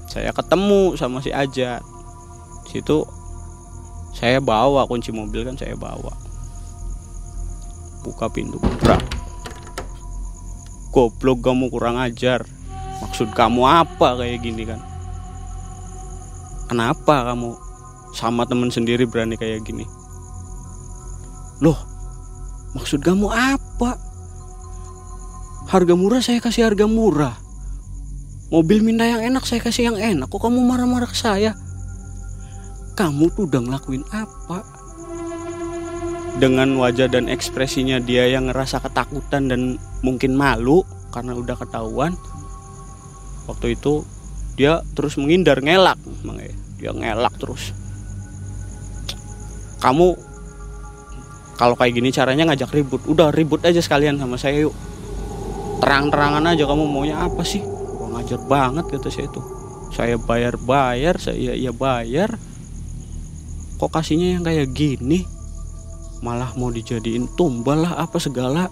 Saya 0.09 0.33
ketemu 0.33 0.97
sama 0.97 1.21
si 1.21 1.29
Ajat 1.33 1.83
situ 2.67 3.07
saya 4.17 4.41
bawa 4.41 4.89
kunci 4.89 5.13
mobil 5.13 5.45
kan 5.45 5.55
saya 5.57 5.77
bawa. 5.77 6.13
Buka 8.01 8.29
pintu 8.33 8.57
brak. 8.81 9.03
Goblok 10.89 11.45
kamu 11.45 11.69
kurang 11.69 12.01
ajar. 12.01 12.41
Maksud 12.97 13.29
kamu 13.37 13.61
apa 13.61 14.17
kayak 14.17 14.41
gini 14.41 14.65
kan 14.65 14.96
kenapa 16.67 17.33
kamu 17.33 17.55
sama 18.15 18.43
temen 18.47 18.69
sendiri 18.71 19.07
berani 19.07 19.35
kayak 19.35 19.63
gini 19.63 19.87
Loh, 21.57 21.77
maksud 22.77 23.01
kamu 23.01 23.33
apa? 23.33 23.97
Harga 25.67 25.93
murah 25.97 26.21
saya 26.21 26.37
kasih 26.37 26.69
harga 26.69 26.85
murah. 26.85 27.33
Mobil 28.53 28.85
minta 28.85 29.03
yang 29.03 29.25
enak 29.25 29.43
saya 29.43 29.59
kasih 29.59 29.91
yang 29.91 29.97
enak. 29.97 30.29
Kok 30.29 30.47
kamu 30.47 30.61
marah-marah 30.63 31.09
ke 31.09 31.17
saya? 31.17 31.57
Kamu 32.93 33.33
tuh 33.33 33.49
udah 33.49 33.61
ngelakuin 33.65 34.05
apa? 34.13 34.63
Dengan 36.37 36.77
wajah 36.77 37.09
dan 37.09 37.25
ekspresinya 37.25 37.97
dia 37.97 38.29
yang 38.29 38.53
ngerasa 38.53 38.77
ketakutan 38.85 39.49
dan 39.49 39.61
mungkin 40.05 40.37
malu 40.37 40.85
karena 41.09 41.33
udah 41.33 41.57
ketahuan. 41.57 42.13
Waktu 43.49 43.73
itu 43.73 44.05
dia 44.57 44.81
terus 44.97 45.15
menghindar 45.21 45.61
ngelak, 45.61 46.01
dia 46.81 46.89
ngelak 46.89 47.37
terus. 47.37 47.71
Kamu 49.77 50.17
kalau 51.57 51.73
kayak 51.73 51.93
gini 51.97 52.09
caranya 52.13 52.49
ngajak 52.49 52.69
ribut. 52.73 53.01
Udah 53.09 53.33
ribut 53.33 53.61
aja 53.65 53.81
sekalian 53.81 54.17
sama 54.17 54.37
saya 54.37 54.65
yuk. 54.65 54.73
Terang-terangan 55.81 56.45
aja 56.53 56.65
kamu 56.65 56.89
maunya 56.89 57.21
apa 57.21 57.45
sih? 57.45 57.61
Wah, 58.01 58.17
ngajar 58.17 58.41
banget 58.49 58.85
kata 58.89 59.09
saya 59.13 59.29
itu 59.29 59.41
saya 59.93 60.17
bayar-bayar 60.21 61.17
saya 61.17 61.53
iya 61.57 61.73
bayar. 61.73 62.37
Kok 63.77 63.89
kasihnya 63.93 64.37
yang 64.37 64.43
kayak 64.45 64.73
gini? 64.73 65.25
Malah 66.25 66.57
mau 66.57 66.73
dijadiin 66.73 67.29
tumbal 67.37 67.85
lah 67.85 67.93
apa 68.01 68.17
segala. 68.17 68.69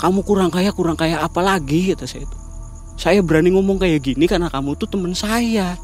Kamu 0.00 0.24
kurang 0.24 0.48
kaya 0.48 0.72
kurang 0.72 0.96
kaya 0.96 1.20
apa 1.20 1.40
lagi? 1.44 1.92
Kata 1.92 2.08
saya 2.08 2.24
itu 2.24 2.43
saya 2.94 3.20
berani 3.20 3.50
ngomong 3.52 3.82
kayak 3.82 4.06
gini 4.06 4.24
karena 4.30 4.46
kamu 4.48 4.78
tuh 4.78 4.86
temen 4.86 5.12
saya. 5.12 5.74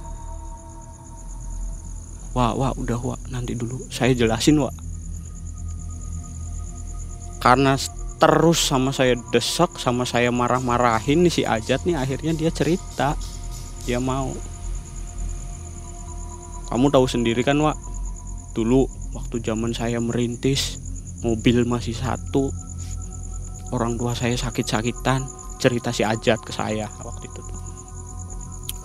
Wah 2.31 2.55
wah 2.55 2.71
udah 2.79 2.99
wah 3.03 3.21
nanti 3.29 3.59
dulu. 3.59 3.83
Saya 3.91 4.15
jelasin 4.15 4.63
wah 4.63 4.73
karena 7.41 7.75
terus 8.21 8.61
sama 8.61 8.93
saya 8.93 9.17
desak 9.33 9.81
sama 9.81 10.05
saya 10.05 10.29
marah-marahin 10.29 11.25
nih 11.25 11.33
si 11.33 11.43
Ajat 11.49 11.89
nih 11.89 11.97
akhirnya 11.97 12.37
dia 12.37 12.53
cerita. 12.53 13.17
Dia 13.89 13.97
mau. 13.97 14.37
Kamu 16.71 16.87
tahu 16.93 17.09
sendiri 17.11 17.43
kan 17.43 17.59
Wak? 17.59 17.75
Dulu 18.55 18.87
waktu 19.17 19.43
zaman 19.43 19.75
saya 19.75 19.99
merintis 19.99 20.79
mobil 21.27 21.67
masih 21.67 21.97
satu. 21.97 22.53
Orang 23.75 23.99
tua 23.99 24.15
saya 24.15 24.37
sakit-sakitan 24.37 25.40
cerita 25.61 25.93
si 25.93 26.03
Ajat 26.03 26.41
ke 26.41 26.51
saya 26.51 26.89
waktu 27.05 27.29
itu 27.29 27.41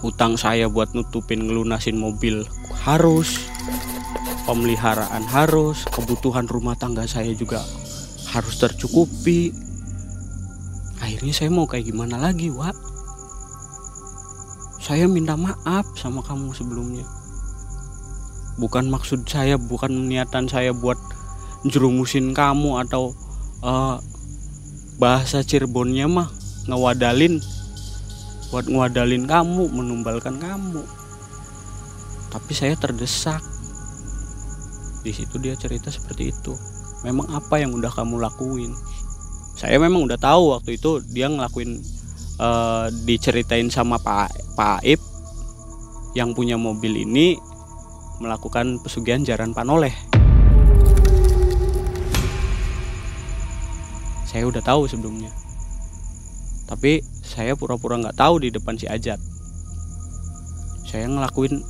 hutang 0.05 0.37
saya 0.37 0.69
buat 0.69 0.93
nutupin 0.93 1.49
ngelunasin 1.49 1.97
mobil. 1.97 2.45
Harus. 2.85 3.49
Pemeliharaan 4.45 5.25
harus. 5.25 5.81
Kebutuhan 5.89 6.45
rumah 6.45 6.77
tangga 6.77 7.09
saya 7.09 7.33
juga 7.33 7.65
harus 8.29 8.61
tercukupi. 8.61 9.49
Akhirnya 11.01 11.33
saya 11.33 11.49
mau 11.49 11.65
kayak 11.65 11.89
gimana 11.89 12.21
lagi 12.21 12.53
Wak? 12.53 12.77
Saya 14.85 15.09
minta 15.09 15.33
maaf 15.33 15.89
sama 15.97 16.21
kamu 16.21 16.53
sebelumnya. 16.53 17.05
Bukan 18.61 18.87
maksud 18.93 19.25
saya 19.25 19.57
bukan 19.57 20.05
niatan 20.05 20.45
saya 20.45 20.69
buat 20.71 20.95
jerumusin 21.65 22.37
kamu 22.37 22.85
atau 22.85 23.17
uh, 23.65 23.97
bahasa 25.01 25.41
Cirebonnya 25.41 26.05
mah 26.05 26.29
ngewadalin. 26.69 27.41
Buat 28.53 28.69
ngewadalin 28.69 29.25
kamu 29.25 29.73
menumbalkan 29.73 30.37
kamu. 30.37 30.83
Tapi 32.29 32.51
saya 32.53 32.77
terdesak. 32.77 33.41
Di 35.05 35.13
situ 35.13 35.37
dia 35.37 35.53
cerita 35.57 35.93
seperti 35.93 36.33
itu. 36.33 36.53
Memang 37.05 37.29
apa 37.29 37.61
yang 37.61 37.73
udah 37.77 37.93
kamu 37.93 38.17
lakuin? 38.17 38.73
Saya 39.55 39.77
memang 39.77 40.03
udah 40.03 40.17
tahu 40.17 40.57
waktu 40.57 40.81
itu 40.81 40.99
dia 41.05 41.29
ngelakuin 41.29 41.79
uh, 42.39 42.87
diceritain 43.07 43.71
sama 43.71 44.01
Pak 44.01 44.55
Pak 44.55 44.83
Aib 44.83 44.99
yang 46.15 46.31
punya 46.31 46.55
mobil 46.55 46.95
ini 46.95 47.35
melakukan 48.23 48.79
pesugihan 48.79 49.23
jaran 49.27 49.51
panoleh 49.51 49.91
saya 54.23 54.47
udah 54.47 54.63
tahu 54.63 54.87
sebelumnya 54.87 55.31
tapi 56.65 57.05
saya 57.21 57.53
pura-pura 57.53 58.01
nggak 58.01 58.17
tahu 58.17 58.41
di 58.41 58.49
depan 58.49 58.73
si 58.73 58.89
Ajat. 58.89 59.21
Saya 60.85 61.05
ngelakuin 61.09 61.61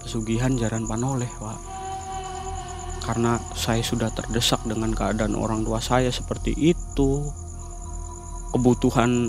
pesugihan 0.00 0.56
jaran 0.56 0.88
panoleh 0.88 1.28
pak. 1.36 1.60
Karena 3.02 3.36
saya 3.52 3.84
sudah 3.84 4.08
terdesak 4.14 4.62
dengan 4.64 4.94
keadaan 4.96 5.36
orang 5.36 5.66
tua 5.68 5.84
saya 5.84 6.08
seperti 6.08 6.56
itu. 6.56 7.28
Kebutuhan 8.56 9.28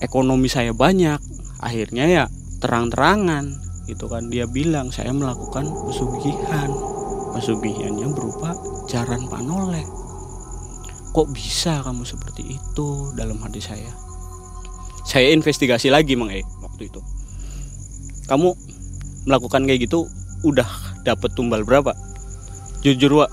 ekonomi 0.00 0.48
saya 0.48 0.72
banyak. 0.72 1.20
Akhirnya 1.60 2.04
ya 2.08 2.24
terang-terangan 2.62 3.52
gitu 3.84 4.08
kan. 4.08 4.32
Dia 4.32 4.48
bilang 4.48 4.88
saya 4.94 5.12
melakukan 5.12 5.66
pesugihan. 5.84 6.72
Pesugihannya 7.36 8.08
berupa 8.16 8.56
jaran 8.88 9.28
panoleh. 9.28 9.84
Kok 11.12 11.32
bisa 11.32 11.84
kamu 11.84 12.06
seperti 12.06 12.54
itu? 12.54 13.12
Dalam 13.16 13.40
hati 13.40 13.60
saya 13.60 14.05
saya 15.06 15.30
investigasi 15.30 15.86
lagi 15.86 16.18
mang 16.18 16.34
e 16.34 16.42
waktu 16.58 16.90
itu. 16.90 16.98
Kamu 18.26 18.50
melakukan 19.30 19.62
kayak 19.62 19.86
gitu 19.86 20.10
udah 20.42 20.66
dapat 21.06 21.30
tumbal 21.38 21.62
berapa? 21.62 21.94
Jujur 22.82 23.22
Wak 23.22 23.30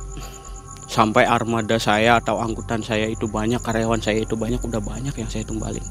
sampai 0.85 1.25
armada 1.25 1.81
saya 1.81 2.21
atau 2.21 2.37
angkutan 2.37 2.85
saya 2.85 3.09
itu 3.09 3.25
banyak 3.25 3.57
karyawan 3.65 3.97
saya 3.97 4.21
itu 4.21 4.37
banyak 4.37 4.61
udah 4.61 4.77
banyak 4.77 5.17
yang 5.17 5.29
saya 5.33 5.41
tumbalin. 5.41 5.81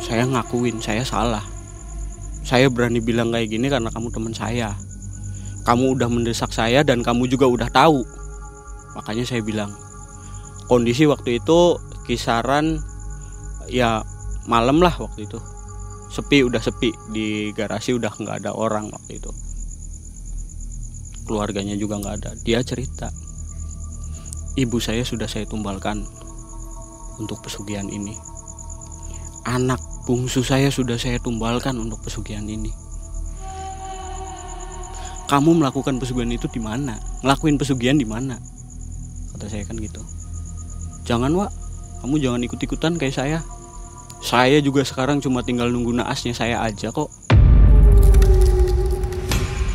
Saya 0.00 0.24
ngakuin 0.24 0.80
saya 0.80 1.04
salah. 1.04 1.44
Saya 2.40 2.72
berani 2.72 3.04
bilang 3.04 3.36
kayak 3.36 3.52
gini 3.52 3.68
karena 3.68 3.92
kamu 3.92 4.08
teman 4.08 4.32
saya. 4.32 4.72
Kamu 5.68 5.92
udah 5.92 6.08
mendesak 6.08 6.56
saya 6.56 6.80
dan 6.80 7.04
kamu 7.04 7.28
juga 7.28 7.44
udah 7.44 7.68
tahu. 7.68 8.00
Makanya 8.96 9.28
saya 9.28 9.44
bilang 9.44 9.76
kondisi 10.72 11.04
waktu 11.04 11.36
itu 11.36 11.76
kisaran 12.08 12.80
ya 13.68 14.00
malam 14.48 14.80
lah 14.80 14.94
waktu 14.96 15.28
itu. 15.28 15.36
Sepi 16.10 16.46
udah 16.46 16.62
sepi. 16.62 16.94
Di 17.12 17.50
garasi 17.52 17.92
udah 17.92 18.10
nggak 18.10 18.44
ada 18.44 18.56
orang 18.56 18.88
waktu 18.88 19.20
itu. 19.20 19.30
Keluarganya 21.28 21.76
juga 21.76 22.00
nggak 22.00 22.14
ada. 22.22 22.30
Dia 22.40 22.64
cerita 22.64 23.10
ibu 24.58 24.82
saya 24.82 25.06
sudah 25.06 25.30
saya 25.30 25.46
tumbalkan 25.46 26.02
untuk 27.20 27.38
pesugihan 27.44 27.86
ini. 27.86 28.16
Anak 29.46 29.78
bungsu 30.04 30.42
saya 30.42 30.68
sudah 30.68 30.98
saya 30.98 31.20
tumbalkan 31.22 31.78
untuk 31.78 32.02
pesugihan 32.02 32.44
ini. 32.44 32.72
Kamu 35.30 35.62
melakukan 35.62 36.02
pesugihan 36.02 36.34
itu 36.34 36.50
di 36.50 36.58
mana? 36.58 36.98
Ngelakuin 37.22 37.54
pesugihan 37.54 37.94
di 37.94 38.02
mana? 38.02 38.34
Kata 39.30 39.46
saya 39.46 39.62
kan 39.62 39.78
gitu. 39.78 40.02
Jangan 41.06 41.30
wa 41.38 41.46
kamu 42.00 42.16
jangan 42.16 42.40
ikut-ikutan 42.48 42.96
kayak 42.96 43.14
saya. 43.16 43.38
Saya 44.24 44.60
juga 44.64 44.84
sekarang 44.84 45.20
cuma 45.20 45.44
tinggal 45.44 45.68
nunggu 45.68 45.92
naasnya 45.92 46.32
saya 46.32 46.64
aja 46.64 46.88
kok. 46.88 47.12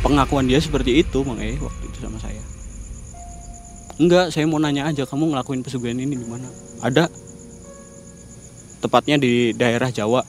Pengakuan 0.02 0.46
dia 0.46 0.58
seperti 0.58 1.02
itu 1.02 1.22
mang 1.22 1.38
eh 1.38 1.58
waktu 1.58 1.82
itu 1.86 1.98
sama 2.02 2.18
saya. 2.18 2.42
Enggak 3.98 4.34
saya 4.34 4.46
mau 4.46 4.58
nanya 4.58 4.86
aja 4.90 5.06
kamu 5.06 5.34
ngelakuin 5.34 5.62
pesugihan 5.62 5.98
ini 5.98 6.18
di 6.18 6.26
mana? 6.26 6.46
Ada. 6.82 7.10
Tepatnya 8.82 9.18
di 9.18 9.54
daerah 9.54 9.90
Jawa. 9.90 10.22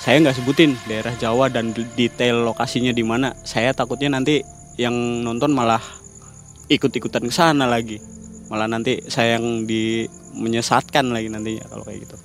Saya 0.00 0.20
nggak 0.20 0.36
sebutin 0.36 0.76
daerah 0.88 1.12
Jawa 1.16 1.52
dan 1.52 1.76
detail 1.76 2.44
lokasinya 2.44 2.92
di 2.92 3.04
mana. 3.04 3.36
Saya 3.44 3.72
takutnya 3.76 4.12
nanti 4.12 4.40
yang 4.80 5.24
nonton 5.24 5.52
malah 5.52 5.80
ikut-ikutan 6.72 7.28
ke 7.28 7.32
sana 7.32 7.68
lagi 7.68 8.19
malah 8.50 8.66
nanti 8.66 8.98
saya 9.06 9.38
yang 9.38 9.64
di 9.64 10.10
menyesatkan 10.34 11.06
lagi 11.14 11.30
nantinya 11.30 11.70
kalau 11.70 11.86
kayak 11.86 12.04
gitu. 12.04 12.16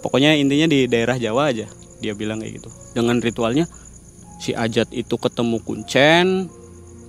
Pokoknya 0.00 0.38
intinya 0.38 0.70
di 0.70 0.86
daerah 0.86 1.18
Jawa 1.18 1.50
aja 1.50 1.66
dia 1.98 2.14
bilang 2.14 2.38
kayak 2.38 2.62
gitu. 2.62 2.70
Dengan 2.94 3.18
ritualnya 3.18 3.66
si 4.38 4.54
Ajat 4.54 4.94
itu 4.94 5.18
ketemu 5.18 5.58
kuncen 5.66 6.46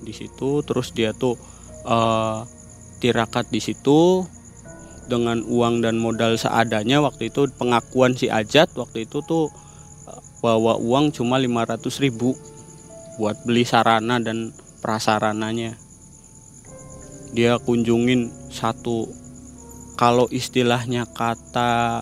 di 0.02 0.14
situ 0.14 0.66
terus 0.66 0.90
dia 0.92 1.14
tuh 1.14 1.38
uh, 1.86 2.42
tirakat 3.00 3.48
di 3.54 3.62
situ. 3.62 4.26
Dengan 5.06 5.46
uang 5.46 5.86
dan 5.86 6.02
modal 6.02 6.34
seadanya 6.34 6.98
waktu 6.98 7.30
itu 7.30 7.46
pengakuan 7.62 8.18
si 8.18 8.26
Ajat 8.26 8.74
waktu 8.74 9.06
itu 9.06 9.22
tuh 9.22 9.54
bawa 10.42 10.82
uang 10.82 11.14
cuma 11.14 11.38
500 11.38 11.82
ribu 12.02 12.34
buat 13.22 13.38
beli 13.46 13.66
sarana 13.66 14.18
dan 14.18 14.50
prasarananya 14.82 15.78
dia 17.36 17.60
kunjungin 17.60 18.32
satu 18.48 19.12
kalau 20.00 20.32
istilahnya 20.32 21.04
kata 21.12 22.02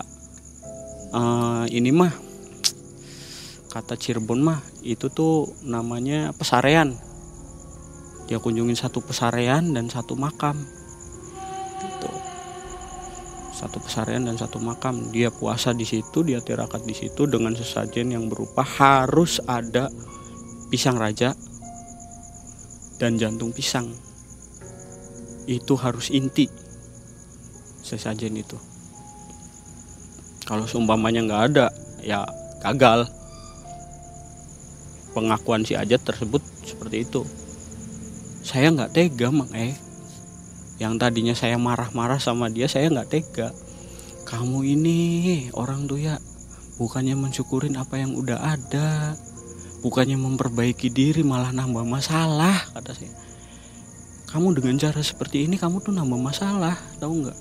uh, 1.10 1.66
ini 1.68 1.90
mah 1.90 2.14
kata 3.74 3.98
Cirebon 3.98 4.40
mah 4.40 4.62
itu 4.86 5.10
tuh 5.10 5.50
namanya 5.66 6.30
pesarean 6.30 6.94
dia 8.30 8.38
kunjungin 8.38 8.78
satu 8.78 9.02
pesarean 9.02 9.74
dan 9.74 9.90
satu 9.90 10.14
makam 10.14 10.54
satu 13.54 13.78
pesarian 13.78 14.26
dan 14.26 14.34
satu 14.34 14.58
makam. 14.58 15.14
Dia 15.14 15.30
puasa 15.30 15.70
di 15.70 15.86
situ, 15.86 16.26
dia 16.26 16.42
tirakat 16.42 16.82
di 16.84 16.92
situ 16.92 17.24
dengan 17.30 17.54
sesajen 17.54 18.10
yang 18.10 18.26
berupa 18.26 18.60
harus 18.66 19.38
ada 19.46 19.88
pisang 20.68 20.98
raja 20.98 21.32
dan 22.98 23.14
jantung 23.16 23.54
pisang. 23.54 23.88
Itu 25.44 25.76
harus 25.76 26.08
inti 26.08 26.48
sesajen 27.84 28.36
itu. 28.36 28.56
Kalau 30.44 30.68
seumpamanya 30.68 31.24
nggak 31.24 31.42
ada, 31.52 31.66
ya 32.04 32.24
gagal. 32.60 33.08
Pengakuan 35.16 35.62
si 35.62 35.78
Ajat 35.78 36.04
tersebut 36.04 36.42
seperti 36.66 37.06
itu. 37.06 37.22
Saya 38.44 38.68
nggak 38.74 38.92
tega, 38.92 39.32
Mang 39.32 39.52
Eh 39.56 39.84
yang 40.82 40.98
tadinya 40.98 41.34
saya 41.38 41.54
marah-marah 41.54 42.18
sama 42.18 42.50
dia 42.50 42.66
saya 42.66 42.90
nggak 42.90 43.10
tega 43.10 43.48
kamu 44.26 44.74
ini 44.74 45.00
orang 45.54 45.86
tuh 45.86 46.02
ya 46.02 46.18
bukannya 46.82 47.14
mensyukurin 47.14 47.78
apa 47.78 48.02
yang 48.02 48.18
udah 48.18 48.58
ada 48.58 49.14
bukannya 49.86 50.18
memperbaiki 50.18 50.90
diri 50.90 51.22
malah 51.22 51.54
nambah 51.54 51.86
masalah 51.86 52.58
kata 52.74 52.90
saya 52.90 53.12
kamu 54.34 54.58
dengan 54.58 54.74
cara 54.82 54.98
seperti 54.98 55.46
ini 55.46 55.54
kamu 55.54 55.78
tuh 55.78 55.94
nambah 55.94 56.18
masalah 56.18 56.74
tahu 56.98 57.22
nggak? 57.22 57.38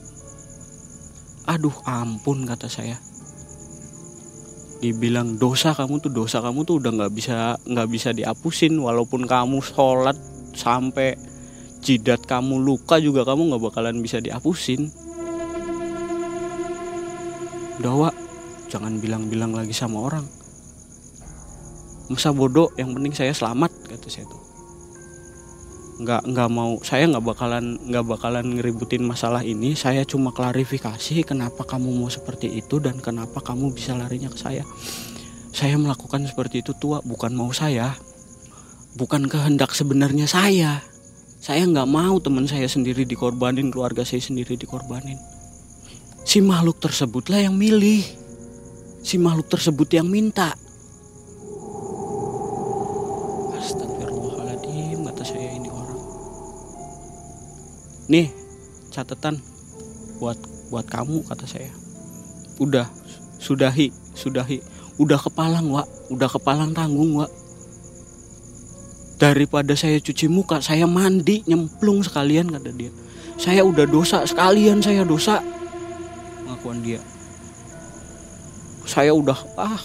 Aduh 1.49 1.73
ampun 1.89 2.45
kata 2.45 2.69
saya. 2.69 3.01
Dibilang 4.77 5.41
dosa 5.41 5.73
kamu 5.73 6.06
tuh 6.06 6.13
dosa 6.13 6.38
kamu 6.45 6.69
tuh 6.69 6.77
udah 6.77 6.93
nggak 6.93 7.13
bisa 7.17 7.58
nggak 7.65 7.89
bisa 7.89 8.13
dihapusin 8.13 8.77
walaupun 8.77 9.25
kamu 9.25 9.58
sholat 9.65 10.13
sampai 10.53 11.17
jidat 11.82 12.29
kamu 12.29 12.62
luka 12.62 13.01
juga 13.01 13.25
kamu 13.25 13.49
nggak 13.49 13.73
bakalan 13.73 13.97
bisa 13.97 14.21
dihapusin. 14.21 14.93
Udah 17.82 18.13
jangan 18.69 19.01
bilang-bilang 19.01 19.58
lagi 19.58 19.73
sama 19.73 19.97
orang. 19.97 20.29
Masa 22.13 22.29
bodoh 22.29 22.69
yang 22.77 22.93
penting 22.93 23.17
saya 23.17 23.34
selamat 23.34 23.73
kata 23.89 24.13
saya 24.13 24.29
tuh 24.29 24.52
nggak 25.99 26.25
nggak 26.25 26.49
mau 26.49 26.82
saya 26.82 27.06
nggak 27.06 27.21
bakalan 27.21 27.77
nggak 27.86 28.06
bakalan 28.06 28.45
ngeributin 28.58 29.06
masalah 29.06 29.45
ini 29.45 29.77
saya 29.77 30.01
cuma 30.08 30.34
klarifikasi 30.34 31.21
kenapa 31.21 31.67
kamu 31.67 31.93
mau 31.93 32.10
seperti 32.10 32.49
itu 32.49 32.82
dan 32.82 32.97
kenapa 32.97 33.43
kamu 33.45 33.75
bisa 33.75 33.93
larinya 33.93 34.32
ke 34.34 34.39
saya 34.41 34.65
saya 35.53 35.77
melakukan 35.77 36.25
seperti 36.25 36.65
itu 36.65 36.73
tua 36.73 37.03
bukan 37.06 37.38
mau 37.38 37.53
saya 37.53 37.93
bukan 38.97 39.29
kehendak 39.29 39.75
sebenarnya 39.77 40.25
saya 40.25 40.82
saya 41.43 41.67
nggak 41.67 41.91
mau 41.91 42.23
teman 42.23 42.47
saya 42.47 42.71
sendiri 42.71 43.03
dikorbanin, 43.03 43.67
keluarga 43.67 44.08
saya 44.08 44.23
sendiri 44.23 44.56
dikorbanin. 44.56 45.19
Si 46.23 46.39
makhluk 46.39 46.79
tersebutlah 46.79 47.43
yang 47.43 47.60
milih. 47.60 47.99
Si 49.03 49.19
makhluk 49.19 49.51
tersebut 49.51 49.91
yang 49.91 50.08
minta. 50.08 50.56
Nih, 58.13 58.30
catatan 58.93 59.41
buat 60.21 60.38
buat 60.69 60.86
kamu 60.86 61.26
kata 61.26 61.49
saya. 61.49 61.73
Udah, 62.62 62.86
sudahi, 63.41 63.89
sudahi. 64.13 64.62
Udah 65.02 65.17
kepalang, 65.17 65.73
Wak. 65.73 66.13
Udah 66.13 66.30
kepalang 66.30 66.78
tanggung, 66.78 67.17
Wak 67.17 67.34
daripada 69.23 69.71
saya 69.78 70.04
cuci 70.04 70.28
muka 70.28 70.60
saya 70.60 70.84
mandi 70.84 71.47
nyemplung 71.47 72.04
sekalian 72.04 72.52
kata 72.52 72.76
dia 72.76 72.91
saya 73.39 73.63
udah 73.63 73.88
dosa 73.88 74.28
sekalian 74.28 74.84
saya 74.84 75.08
dosa 75.08 75.39
pengakuan 76.43 76.84
dia 76.84 76.99
saya 78.84 79.15
udah 79.15 79.39
ah 79.56 79.80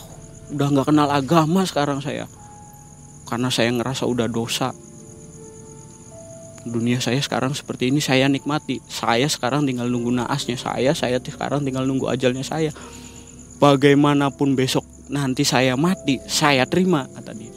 udah 0.50 0.66
nggak 0.74 0.86
kenal 0.90 1.06
agama 1.06 1.62
sekarang 1.62 2.02
saya 2.02 2.26
karena 3.30 3.46
saya 3.46 3.70
ngerasa 3.78 4.10
udah 4.10 4.26
dosa 4.26 4.74
dunia 6.66 6.98
saya 6.98 7.22
sekarang 7.22 7.54
seperti 7.54 7.92
ini 7.92 8.02
saya 8.02 8.26
nikmati. 8.26 8.82
Saya 8.90 9.30
sekarang 9.30 9.68
tinggal 9.68 9.86
nunggu 9.86 10.10
naasnya 10.10 10.58
saya 10.58 10.96
saya 10.96 11.22
sekarang 11.22 11.62
tinggal 11.62 11.86
nunggu 11.86 12.10
ajalnya 12.10 12.42
saya. 12.42 12.74
Bagaimanapun 13.58 14.54
besok 14.54 14.86
nanti 15.10 15.46
saya 15.46 15.78
mati 15.78 16.18
saya 16.26 16.66
terima 16.66 17.06
kata 17.14 17.32
dia. 17.34 17.52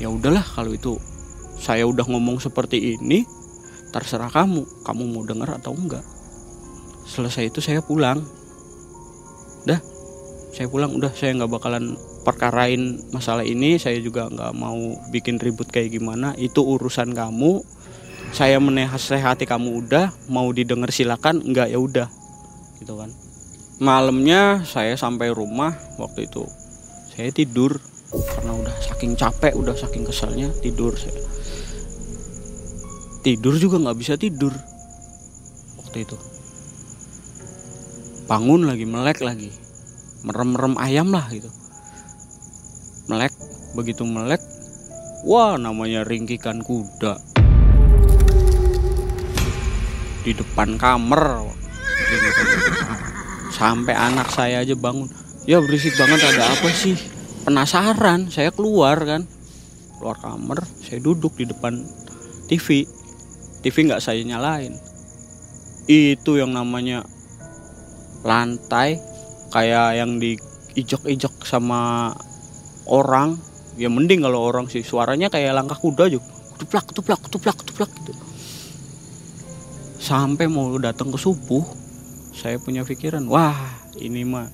Ya 0.00 0.08
udahlah 0.08 0.44
kalau 0.44 0.72
itu 0.72 0.96
saya 1.60 1.84
udah 1.84 2.08
ngomong 2.08 2.40
seperti 2.40 2.96
ini 2.96 3.28
terserah 3.92 4.32
kamu 4.32 4.64
kamu 4.84 5.02
mau 5.12 5.24
dengar 5.28 5.60
atau 5.60 5.76
enggak. 5.76 6.04
Selesai 7.04 7.52
itu 7.52 7.60
saya 7.60 7.84
pulang. 7.84 8.24
Dah 9.68 9.80
saya 10.50 10.66
pulang 10.66 10.96
udah 10.96 11.12
saya 11.14 11.36
nggak 11.36 11.52
bakalan 11.52 11.94
perkarain 12.30 13.02
masalah 13.10 13.42
ini 13.42 13.74
saya 13.82 13.98
juga 13.98 14.30
nggak 14.30 14.54
mau 14.54 14.78
bikin 15.10 15.42
ribut 15.42 15.66
kayak 15.66 15.98
gimana. 15.98 16.30
Itu 16.38 16.62
urusan 16.62 17.10
kamu. 17.10 17.82
Saya 18.30 18.62
menasehati 18.62 19.42
kamu 19.42 19.82
udah 19.82 20.14
mau 20.30 20.46
didengar 20.54 20.94
silakan 20.94 21.42
enggak 21.42 21.74
ya 21.74 21.82
udah. 21.82 22.06
Gitu 22.78 22.94
kan. 22.94 23.10
Malamnya 23.82 24.62
saya 24.62 24.94
sampai 24.94 25.34
rumah 25.34 25.74
waktu 25.98 26.30
itu 26.30 26.46
saya 27.10 27.34
tidur. 27.34 27.82
Karena 28.10 28.54
udah 28.54 28.74
saking 28.78 29.18
capek 29.18 29.54
udah 29.58 29.74
saking 29.74 30.06
keselnya 30.06 30.54
tidur 30.62 30.94
saya. 30.94 31.18
Tidur 33.26 33.58
juga 33.58 33.82
nggak 33.82 33.98
bisa 33.98 34.14
tidur. 34.14 34.54
Waktu 35.82 36.06
itu. 36.06 36.16
Bangun 38.30 38.70
lagi 38.70 38.86
melek 38.86 39.18
lagi. 39.18 39.50
Merem-merem 40.22 40.78
ayam 40.78 41.10
lah 41.10 41.26
gitu 41.34 41.59
melek. 43.10 43.34
Begitu 43.74 44.06
melek 44.06 44.38
wah 45.24 45.56
namanya 45.60 46.04
ringkikan 46.04 46.64
kuda. 46.64 47.20
Di 50.20 50.32
depan 50.36 50.76
kamar 50.76 51.48
sampai 53.52 53.94
anak 53.96 54.28
saya 54.32 54.64
aja 54.64 54.76
bangun. 54.76 55.08
Ya 55.48 55.58
berisik 55.58 55.96
banget 55.96 56.20
ada 56.36 56.52
apa 56.52 56.68
sih? 56.72 56.96
Penasaran 57.44 58.28
saya 58.28 58.52
keluar 58.52 59.00
kan. 59.04 59.24
Keluar 59.96 60.16
kamar 60.20 60.64
saya 60.84 61.00
duduk 61.00 61.36
di 61.40 61.48
depan 61.48 61.80
TV 62.48 62.84
TV 63.64 63.76
nggak 63.88 64.04
saya 64.04 64.20
nyalain. 64.24 64.76
Itu 65.88 66.36
yang 66.36 66.52
namanya 66.52 67.04
lantai 68.20 69.00
kayak 69.50 69.96
yang 69.96 70.20
diijok-ijok 70.20 71.48
sama 71.48 72.12
orang. 72.90 73.38
Ya 73.78 73.86
mending 73.86 74.26
kalau 74.26 74.42
orang 74.42 74.66
sih. 74.66 74.82
Suaranya 74.82 75.30
kayak 75.30 75.54
langkah 75.54 75.78
kuda 75.78 76.10
juga 76.10 76.40
ketuplak 76.60 76.84
ketuplak 76.92 77.20
ketuplak 77.24 77.56
ketuplak 77.56 77.90
gitu. 78.04 78.12
Sampai 79.96 80.44
mau 80.44 80.68
datang 80.76 81.08
ke 81.08 81.16
subuh 81.16 81.64
saya 82.36 82.60
punya 82.60 82.84
pikiran 82.84 83.24
wah 83.24 83.56
ini 83.96 84.28
mah 84.28 84.48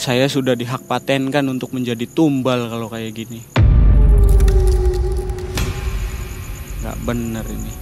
saya 0.00 0.24
sudah 0.32 0.56
dihak 0.56 0.88
patenkan 0.88 1.44
untuk 1.44 1.76
menjadi 1.76 2.08
tumbal 2.08 2.72
kalau 2.72 2.88
kayak 2.88 3.12
gini. 3.12 3.44
Nggak 6.80 6.98
bener 7.04 7.44
ini. 7.52 7.74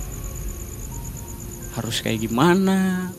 Harus 1.78 2.00
kayak 2.02 2.26
gimana? 2.26 3.12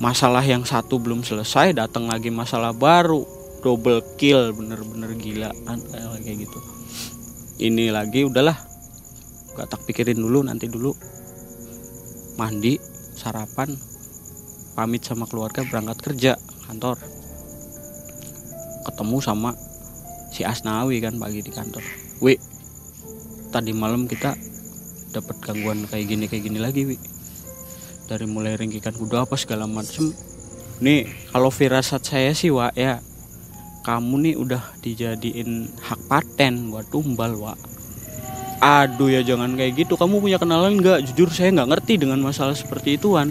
Masalah 0.00 0.46
yang 0.46 0.64
satu 0.64 0.96
belum 0.96 1.26
selesai 1.26 1.76
datang 1.76 2.08
lagi 2.08 2.30
masalah 2.32 2.72
baru 2.72 3.43
double 3.64 4.04
kill 4.20 4.52
bener-bener 4.52 5.16
gilaan 5.16 5.80
kayak 6.20 6.44
gitu. 6.44 6.60
Ini 7.56 7.88
lagi 7.88 8.28
udahlah. 8.28 8.54
Gak 9.56 9.72
tak 9.72 9.80
pikirin 9.88 10.20
dulu 10.20 10.44
nanti 10.44 10.68
dulu. 10.68 10.92
Mandi 12.36 12.76
sarapan 13.16 13.72
pamit 14.76 15.06
sama 15.06 15.24
keluarga 15.24 15.64
berangkat 15.64 15.98
kerja 16.02 16.32
kantor. 16.68 17.00
Ketemu 18.84 19.16
sama 19.24 19.56
si 20.34 20.44
Asnawi 20.44 21.00
kan 21.00 21.16
pagi 21.16 21.40
di 21.40 21.48
kantor. 21.54 21.80
Wi 22.20 22.36
tadi 23.54 23.70
malam 23.70 24.10
kita 24.10 24.34
dapat 25.14 25.38
gangguan 25.40 25.86
kayak 25.86 26.10
gini 26.10 26.26
kayak 26.26 26.42
gini 26.50 26.58
lagi 26.58 26.84
wi. 26.84 26.98
Dari 28.10 28.28
mulai 28.28 28.58
ringkikan 28.60 28.92
kuda 28.92 29.24
apa 29.24 29.38
segala 29.38 29.64
macem. 29.64 30.10
Nih 30.82 31.06
kalau 31.30 31.54
firasat 31.54 32.02
saya 32.02 32.34
sih 32.34 32.50
wa 32.50 32.74
ya 32.74 32.98
kamu 33.84 34.14
nih 34.24 34.34
udah 34.40 34.62
dijadiin 34.80 35.68
hak 35.76 36.00
paten 36.08 36.72
buat 36.72 36.88
tumbal 36.88 37.36
wa 37.36 37.52
aduh 38.64 39.12
ya 39.12 39.20
jangan 39.20 39.52
kayak 39.60 39.84
gitu. 39.84 40.00
Kamu 40.00 40.24
punya 40.24 40.40
kenalan 40.40 40.80
nggak? 40.80 41.04
Jujur 41.12 41.28
saya 41.28 41.52
nggak 41.52 41.68
ngerti 41.76 42.00
dengan 42.00 42.16
masalah 42.24 42.56
seperti 42.56 42.96
ituan. 42.96 43.28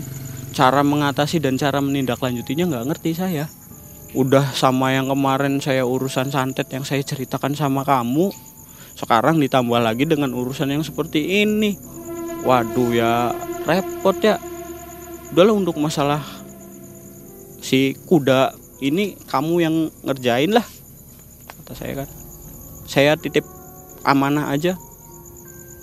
Cara 0.53 0.85
mengatasi 0.85 1.41
dan 1.41 1.57
cara 1.57 1.81
menindaklanjutinya 1.81 2.69
nggak 2.69 2.85
ngerti 2.93 3.17
saya. 3.17 3.49
Udah 4.13 4.53
sama 4.53 4.93
yang 4.93 5.09
kemarin 5.09 5.57
saya 5.57 5.89
urusan 5.89 6.29
santet 6.29 6.69
yang 6.69 6.85
saya 6.85 7.01
ceritakan 7.01 7.57
sama 7.57 7.81
kamu 7.81 8.29
sekarang 8.93 9.41
ditambah 9.41 9.81
lagi 9.81 10.05
dengan 10.05 10.37
urusan 10.37 10.69
yang 10.69 10.85
seperti 10.85 11.41
ini. 11.41 11.73
Waduh 12.45 12.93
ya 12.93 13.33
repot 13.65 14.13
ya. 14.21 14.37
Udahlah 15.33 15.57
untuk 15.57 15.81
masalah 15.81 16.21
si 17.57 17.97
kuda 18.05 18.53
ini 18.83 19.15
kamu 19.31 19.55
yang 19.63 19.75
ngerjain 20.03 20.51
lah 20.51 20.67
kata 21.63 21.73
saya 21.79 21.93
kan. 22.03 22.09
Saya 22.83 23.15
titip 23.15 23.47
amanah 24.03 24.51
aja. 24.51 24.75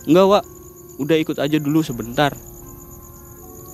Enggak 0.04 0.26
wak. 0.28 0.44
Udah 1.00 1.16
ikut 1.16 1.40
aja 1.40 1.56
dulu 1.56 1.80
sebentar. 1.80 2.36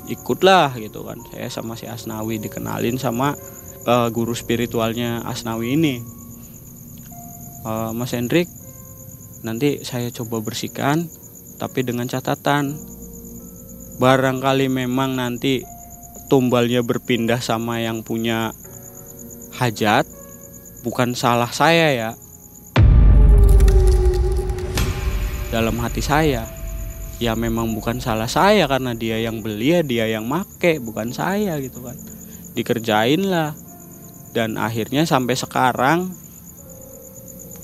Ikutlah 0.06 0.78
gitu 0.78 1.02
kan. 1.02 1.18
Saya 1.34 1.50
sama 1.50 1.74
si 1.74 1.90
Asnawi 1.90 2.38
dikenalin 2.38 2.94
sama 3.02 3.34
uh, 3.90 4.06
guru 4.14 4.30
spiritualnya 4.38 5.26
Asnawi 5.26 5.74
ini. 5.74 5.98
Uh, 7.66 7.90
Mas 7.90 8.14
Hendrik 8.14 8.46
nanti 9.42 9.82
saya 9.82 10.14
coba 10.14 10.38
bersihkan 10.38 11.10
tapi 11.58 11.82
dengan 11.82 12.06
catatan. 12.06 12.78
Barangkali 13.98 14.70
memang 14.70 15.18
nanti 15.18 15.66
tumbalnya 16.30 16.86
berpindah 16.86 17.42
sama 17.42 17.82
yang 17.82 18.06
punya 18.06 18.54
hajat 19.56 20.04
bukan 20.84 21.16
salah 21.16 21.48
saya 21.48 21.88
ya. 21.96 22.10
Dalam 25.48 25.80
hati 25.80 26.04
saya 26.04 26.44
ya 27.16 27.32
memang 27.32 27.72
bukan 27.72 27.96
salah 27.96 28.28
saya 28.28 28.68
karena 28.68 28.92
dia 28.92 29.16
yang 29.16 29.40
beli 29.40 29.72
ya 29.72 29.80
dia 29.80 30.04
yang 30.04 30.28
make 30.28 30.76
bukan 30.84 31.10
saya 31.16 31.56
gitu 31.64 31.80
kan. 31.80 31.96
Dikerjain 32.52 33.24
lah. 33.24 33.56
Dan 34.36 34.60
akhirnya 34.60 35.08
sampai 35.08 35.32
sekarang 35.32 36.12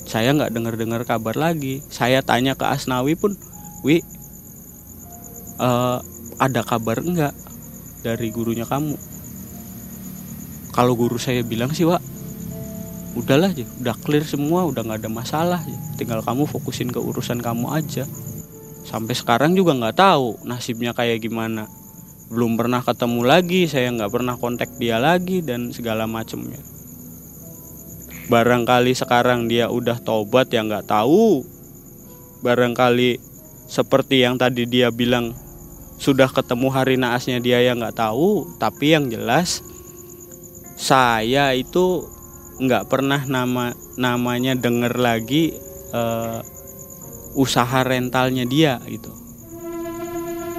saya 0.09 0.33
nggak 0.33 0.49
dengar 0.49 0.73
dengar 0.73 1.01
kabar 1.05 1.37
lagi. 1.37 1.85
Saya 1.93 2.25
tanya 2.25 2.57
ke 2.57 2.65
Asnawi 2.65 3.13
pun 3.13 3.37
wi 3.85 4.01
uh, 5.61 6.01
ada 6.41 6.65
kabar 6.65 6.97
enggak 7.05 7.37
dari 8.01 8.33
gurunya 8.33 8.65
kamu 8.65 8.97
kalau 10.73 10.97
guru 10.97 11.21
saya 11.21 11.45
bilang 11.45 11.71
sih 11.71 11.85
pak 11.85 12.01
udahlah 13.13 13.53
aja 13.53 13.63
udah 13.79 13.95
clear 14.01 14.25
semua 14.25 14.65
udah 14.65 14.81
nggak 14.81 15.05
ada 15.05 15.11
masalah 15.13 15.61
tinggal 15.95 16.25
kamu 16.25 16.49
fokusin 16.49 16.89
ke 16.91 16.99
urusan 16.99 17.39
kamu 17.39 17.71
aja. 17.71 18.03
Sampai 18.83 19.15
sekarang 19.15 19.55
juga 19.55 19.71
nggak 19.71 19.95
tahu 19.95 20.43
nasibnya 20.43 20.91
kayak 20.91 21.23
gimana. 21.23 21.71
Belum 22.27 22.59
pernah 22.59 22.83
ketemu 22.83 23.23
lagi 23.23 23.69
saya 23.71 23.87
nggak 23.95 24.11
pernah 24.11 24.35
kontak 24.35 24.75
dia 24.75 24.99
lagi 24.99 25.39
dan 25.39 25.71
segala 25.71 26.03
macemnya. 26.03 26.59
Barangkali 28.27 28.91
sekarang 28.91 29.47
dia 29.47 29.71
udah 29.71 30.03
tobat 30.03 30.51
ya 30.51 30.67
nggak 30.67 30.91
tahu. 30.91 31.47
Barangkali 32.43 33.23
seperti 33.71 34.27
yang 34.27 34.35
tadi 34.35 34.67
dia 34.67 34.91
bilang 34.91 35.31
sudah 35.95 36.27
ketemu 36.27 36.67
hari 36.67 36.99
naasnya 36.99 37.39
dia 37.39 37.63
yang 37.63 37.79
nggak 37.79 37.95
tahu. 37.95 38.59
Tapi 38.59 38.99
yang 38.99 39.07
jelas 39.07 39.63
saya 40.83 41.55
itu 41.55 42.03
nggak 42.59 42.91
pernah 42.91 43.23
nama 43.23 43.71
namanya 43.95 44.59
denger 44.59 44.99
lagi 44.99 45.55
uh, 45.95 46.43
usaha 47.39 47.79
rentalnya 47.87 48.43
dia 48.43 48.83
gitu 48.91 49.09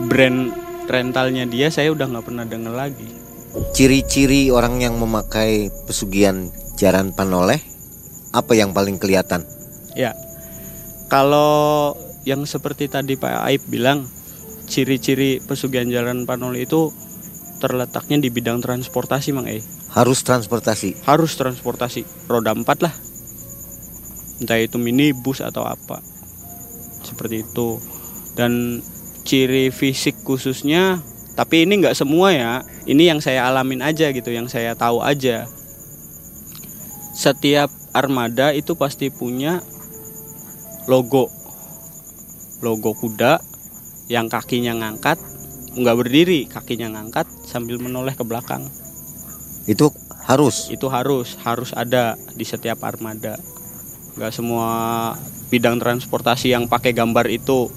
brand 0.08 0.50
rentalnya 0.88 1.44
dia 1.44 1.68
saya 1.68 1.92
udah 1.92 2.08
nggak 2.08 2.24
pernah 2.24 2.48
denger 2.48 2.72
lagi 2.72 3.08
ciri-ciri 3.76 4.48
orang 4.48 4.80
yang 4.80 4.96
memakai 4.96 5.68
pesugihan 5.84 6.48
Jaran 6.74 7.14
Panoleh 7.14 7.74
apa 8.34 8.52
yang 8.58 8.74
paling 8.74 8.98
kelihatan? 8.98 9.46
Ya, 9.94 10.10
kalau 11.06 11.94
yang 12.26 12.42
seperti 12.50 12.90
tadi 12.90 13.14
Pak 13.14 13.46
Aib 13.46 13.62
bilang, 13.70 14.02
ciri-ciri 14.66 15.38
pesugihan 15.38 15.86
Jalan 15.86 16.26
Panoleh 16.26 16.66
itu 16.66 16.90
terletaknya 17.62 18.18
di 18.18 18.34
bidang 18.34 18.58
transportasi, 18.58 19.30
Mang 19.30 19.46
E. 19.46 19.62
Harus 19.94 20.26
transportasi. 20.26 20.98
Harus 21.06 21.38
transportasi, 21.38 22.02
roda 22.26 22.50
empat 22.50 22.82
lah. 22.82 22.94
Entah 24.42 24.58
itu 24.58 24.76
minibus 24.76 25.38
atau 25.38 25.62
apa. 25.62 26.02
Seperti 27.06 27.46
itu. 27.46 27.78
Dan 28.34 28.82
ciri 29.22 29.70
fisik 29.70 30.26
khususnya, 30.26 30.98
tapi 31.38 31.62
ini 31.62 31.78
nggak 31.78 31.94
semua 31.94 32.34
ya. 32.34 32.66
Ini 32.84 33.14
yang 33.14 33.20
saya 33.22 33.46
alamin 33.46 33.80
aja 33.80 34.10
gitu, 34.10 34.34
yang 34.34 34.50
saya 34.50 34.74
tahu 34.74 35.00
aja 35.00 35.46
setiap 37.14 37.70
armada 37.94 38.50
itu 38.50 38.74
pasti 38.74 39.06
punya 39.06 39.62
logo 40.90 41.30
logo 42.58 42.90
kuda 42.90 43.38
yang 44.10 44.26
kakinya 44.26 44.74
ngangkat 44.74 45.22
nggak 45.78 45.96
berdiri 45.96 46.50
kakinya 46.50 46.90
ngangkat 46.90 47.30
sambil 47.46 47.78
menoleh 47.78 48.18
ke 48.18 48.26
belakang 48.26 48.66
itu 49.64 49.88
harus 50.24 50.68
itu 50.72 50.86
harus 50.88 51.36
harus 51.44 51.70
ada 51.76 52.16
di 52.36 52.44
setiap 52.44 52.80
armada 52.84 53.36
nggak 54.14 54.32
semua 54.32 54.68
bidang 55.48 55.80
transportasi 55.80 56.54
yang 56.54 56.68
pakai 56.70 56.96
gambar 56.96 57.28
itu 57.28 57.68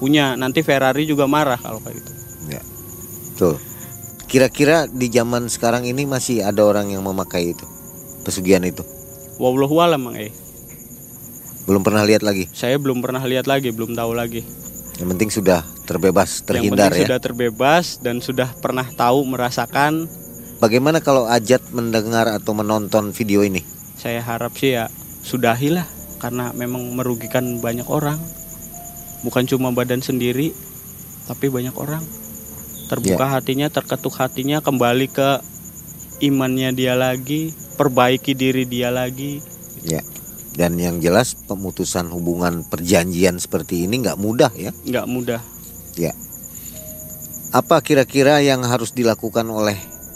punya 0.00 0.34
nanti 0.34 0.60
Ferrari 0.60 1.06
juga 1.06 1.24
marah 1.24 1.60
kalau 1.60 1.80
kayak 1.80 1.96
gitu 2.02 2.12
ya 2.50 2.62
tuh 3.38 3.56
kira-kira 4.26 4.90
di 4.90 5.06
zaman 5.12 5.46
sekarang 5.46 5.86
ini 5.86 6.08
masih 6.08 6.42
ada 6.42 6.66
orang 6.66 6.90
yang 6.90 7.06
memakai 7.06 7.54
itu 7.54 7.64
pesugihan 8.24 8.64
itu? 8.64 8.80
Wallahu 9.36 9.84
alam 9.84 10.08
mang 10.08 10.16
eh. 10.16 10.32
Belum 11.68 11.84
pernah 11.84 12.02
lihat 12.02 12.24
lagi. 12.24 12.48
Saya 12.56 12.80
belum 12.80 13.04
pernah 13.04 13.20
lihat 13.20 13.44
lagi, 13.44 13.68
belum 13.70 13.92
tahu 13.92 14.16
lagi. 14.16 14.40
Yang 14.96 15.08
penting 15.16 15.30
sudah 15.30 15.60
terbebas, 15.84 16.40
terhindar 16.44 16.88
Yang 16.88 16.96
penting 16.96 16.96
ya. 16.96 17.04
Sudah 17.04 17.20
terbebas 17.20 17.84
dan 18.00 18.16
sudah 18.24 18.48
pernah 18.58 18.86
tahu 18.88 19.28
merasakan 19.28 20.08
Bagaimana 20.62 21.02
kalau 21.02 21.26
Ajat 21.26 21.60
mendengar 21.74 22.30
atau 22.30 22.54
menonton 22.54 23.10
video 23.10 23.42
ini? 23.42 23.62
Saya 23.98 24.22
harap 24.22 24.54
sih 24.54 24.76
ya 24.78 24.86
sudahilah 25.24 25.88
karena 26.22 26.52
memang 26.54 26.94
merugikan 26.94 27.58
banyak 27.58 27.88
orang. 27.90 28.20
Bukan 29.24 29.48
cuma 29.48 29.72
badan 29.72 30.04
sendiri, 30.04 30.52
tapi 31.26 31.48
banyak 31.48 31.72
orang. 31.74 32.04
Terbuka 32.92 33.24
hatinya, 33.32 33.72
terketuk 33.72 34.12
hatinya, 34.20 34.60
kembali 34.60 35.08
ke 35.08 35.40
imannya 36.20 36.76
dia 36.76 36.92
lagi, 36.92 37.56
perbaiki 37.80 38.36
diri 38.36 38.68
dia 38.68 38.92
lagi. 38.92 39.40
Ya. 39.80 40.04
Dan 40.54 40.78
yang 40.78 41.02
jelas 41.02 41.34
pemutusan 41.34 42.14
hubungan 42.14 42.62
perjanjian 42.70 43.42
seperti 43.42 43.90
ini 43.90 44.06
nggak 44.06 44.20
mudah 44.20 44.52
ya? 44.54 44.70
Nggak 44.86 45.06
mudah. 45.10 45.40
Ya. 45.98 46.14
Apa 47.50 47.82
kira-kira 47.82 48.38
yang 48.38 48.62
harus 48.62 48.94
dilakukan 48.94 49.50
oleh 49.50 49.74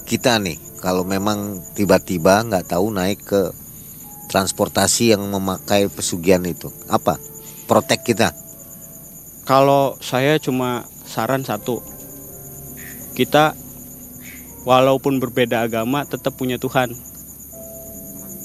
kita 0.08 0.40
nih 0.40 0.56
kalau 0.80 1.04
memang 1.04 1.60
tiba-tiba 1.76 2.40
nggak 2.48 2.72
tahu 2.72 2.88
naik 2.88 3.20
ke 3.28 3.52
transportasi 4.32 5.12
yang 5.12 5.28
memakai 5.28 5.92
pesugihan 5.92 6.40
itu? 6.48 6.72
Apa? 6.88 7.20
Protek 7.68 8.08
kita. 8.08 8.32
Kalau 9.44 10.00
saya 10.00 10.40
cuma 10.40 10.88
saran 11.04 11.44
satu. 11.44 11.84
Kita 13.12 13.52
walaupun 14.64 15.20
berbeda 15.20 15.68
agama 15.68 16.08
tetap 16.08 16.36
punya 16.40 16.56
Tuhan. 16.56 16.96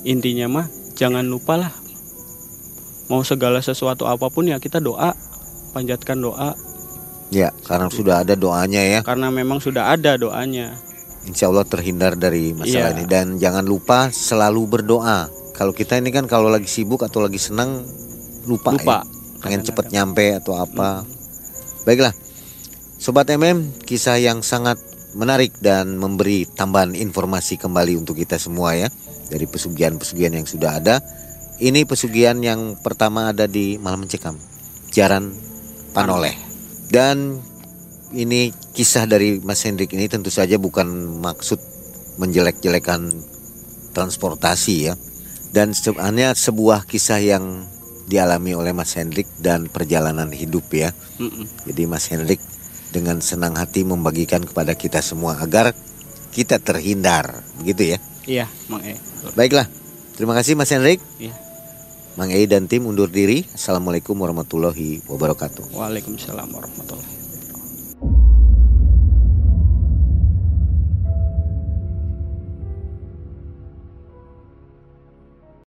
Intinya 0.04 0.48
mah 0.52 0.68
jangan 1.00 1.24
lupa 1.24 1.56
lah. 1.56 1.74
Mau 3.08 3.24
segala 3.24 3.60
sesuatu 3.64 4.08
apa 4.08 4.28
pun 4.32 4.48
ya 4.48 4.60
kita 4.60 4.80
doa, 4.84 5.16
panjatkan 5.76 6.20
doa. 6.20 6.56
Ya, 7.32 7.52
karena 7.66 7.90
sudah 7.92 8.24
ada 8.24 8.36
doanya 8.36 8.82
ya. 8.84 9.00
Karena 9.04 9.28
memang 9.34 9.60
sudah 9.60 9.92
ada 9.96 10.16
doanya. 10.16 10.93
Insya 11.24 11.48
Allah 11.48 11.64
terhindar 11.64 12.20
dari 12.20 12.52
masalah 12.52 12.92
Iya. 12.92 12.98
ini 13.00 13.06
dan 13.08 13.40
jangan 13.40 13.64
lupa 13.64 14.12
selalu 14.12 14.68
berdoa. 14.68 15.32
Kalau 15.56 15.72
kita 15.72 15.96
ini 15.96 16.12
kan 16.12 16.28
kalau 16.28 16.52
lagi 16.52 16.68
sibuk 16.68 17.06
atau 17.06 17.24
lagi 17.24 17.40
senang 17.40 17.86
lupa, 18.44 18.76
Lupa. 18.76 19.02
ya. 19.02 19.40
pengen 19.40 19.64
cepet 19.64 19.92
nyampe 19.92 20.36
atau 20.36 20.56
apa. 20.56 21.04
Baiklah, 21.84 22.12
sobat 22.96 23.28
MM, 23.28 23.72
kisah 23.84 24.20
yang 24.20 24.40
sangat 24.40 24.80
menarik 25.14 25.54
dan 25.60 25.96
memberi 25.96 26.48
tambahan 26.48 26.96
informasi 26.96 27.60
kembali 27.60 28.00
untuk 28.00 28.18
kita 28.18 28.40
semua 28.40 28.74
ya 28.74 28.90
dari 29.30 29.46
pesugihan-pesugihan 29.46 30.34
yang 30.34 30.48
sudah 30.48 30.80
ada. 30.80 30.96
Ini 31.60 31.86
pesugihan 31.86 32.40
yang 32.42 32.76
pertama 32.82 33.30
ada 33.32 33.46
di 33.46 33.78
Malam 33.78 34.04
Mencekam, 34.04 34.36
Jaran 34.90 35.32
Panoleh. 35.94 36.34
Dan 36.90 37.40
ini 38.14 38.54
kisah 38.78 39.10
dari 39.10 39.42
Mas 39.42 39.66
Hendrik 39.66 39.92
ini 39.98 40.06
tentu 40.06 40.30
saja 40.30 40.62
bukan 40.62 40.86
maksud 41.20 41.58
menjelek-jelekan 42.22 43.10
transportasi 43.94 44.76
ya. 44.90 44.94
Dan 45.54 45.74
sebenarnya 45.78 46.34
sebuah 46.34 46.90
kisah 46.90 47.22
yang 47.22 47.70
dialami 48.10 48.58
oleh 48.58 48.74
Mas 48.74 48.98
Hendrik 48.98 49.30
dan 49.42 49.70
perjalanan 49.70 50.30
hidup 50.34 50.66
ya. 50.74 50.94
Mm-mm. 51.22 51.46
Jadi 51.70 51.84
Mas 51.86 52.10
Hendrik 52.10 52.42
dengan 52.94 53.22
senang 53.22 53.58
hati 53.58 53.86
membagikan 53.86 54.42
kepada 54.46 54.74
kita 54.78 55.02
semua 55.02 55.38
agar 55.42 55.74
kita 56.34 56.58
terhindar, 56.58 57.46
begitu 57.62 57.98
ya. 57.98 57.98
Iya, 58.26 58.46
Mang 58.70 58.82
E. 58.82 58.98
Baiklah, 59.38 59.70
terima 60.18 60.34
kasih 60.34 60.58
Mas 60.58 60.74
Hendrik. 60.74 60.98
Iya. 61.22 61.34
Mang 62.18 62.30
Ei 62.34 62.46
dan 62.46 62.66
tim 62.70 62.86
undur 62.86 63.10
diri. 63.10 63.46
Assalamualaikum 63.54 64.18
warahmatullahi 64.18 65.06
wabarakatuh. 65.06 65.74
Waalaikumsalam 65.74 66.50
warahmatullahi 66.50 67.23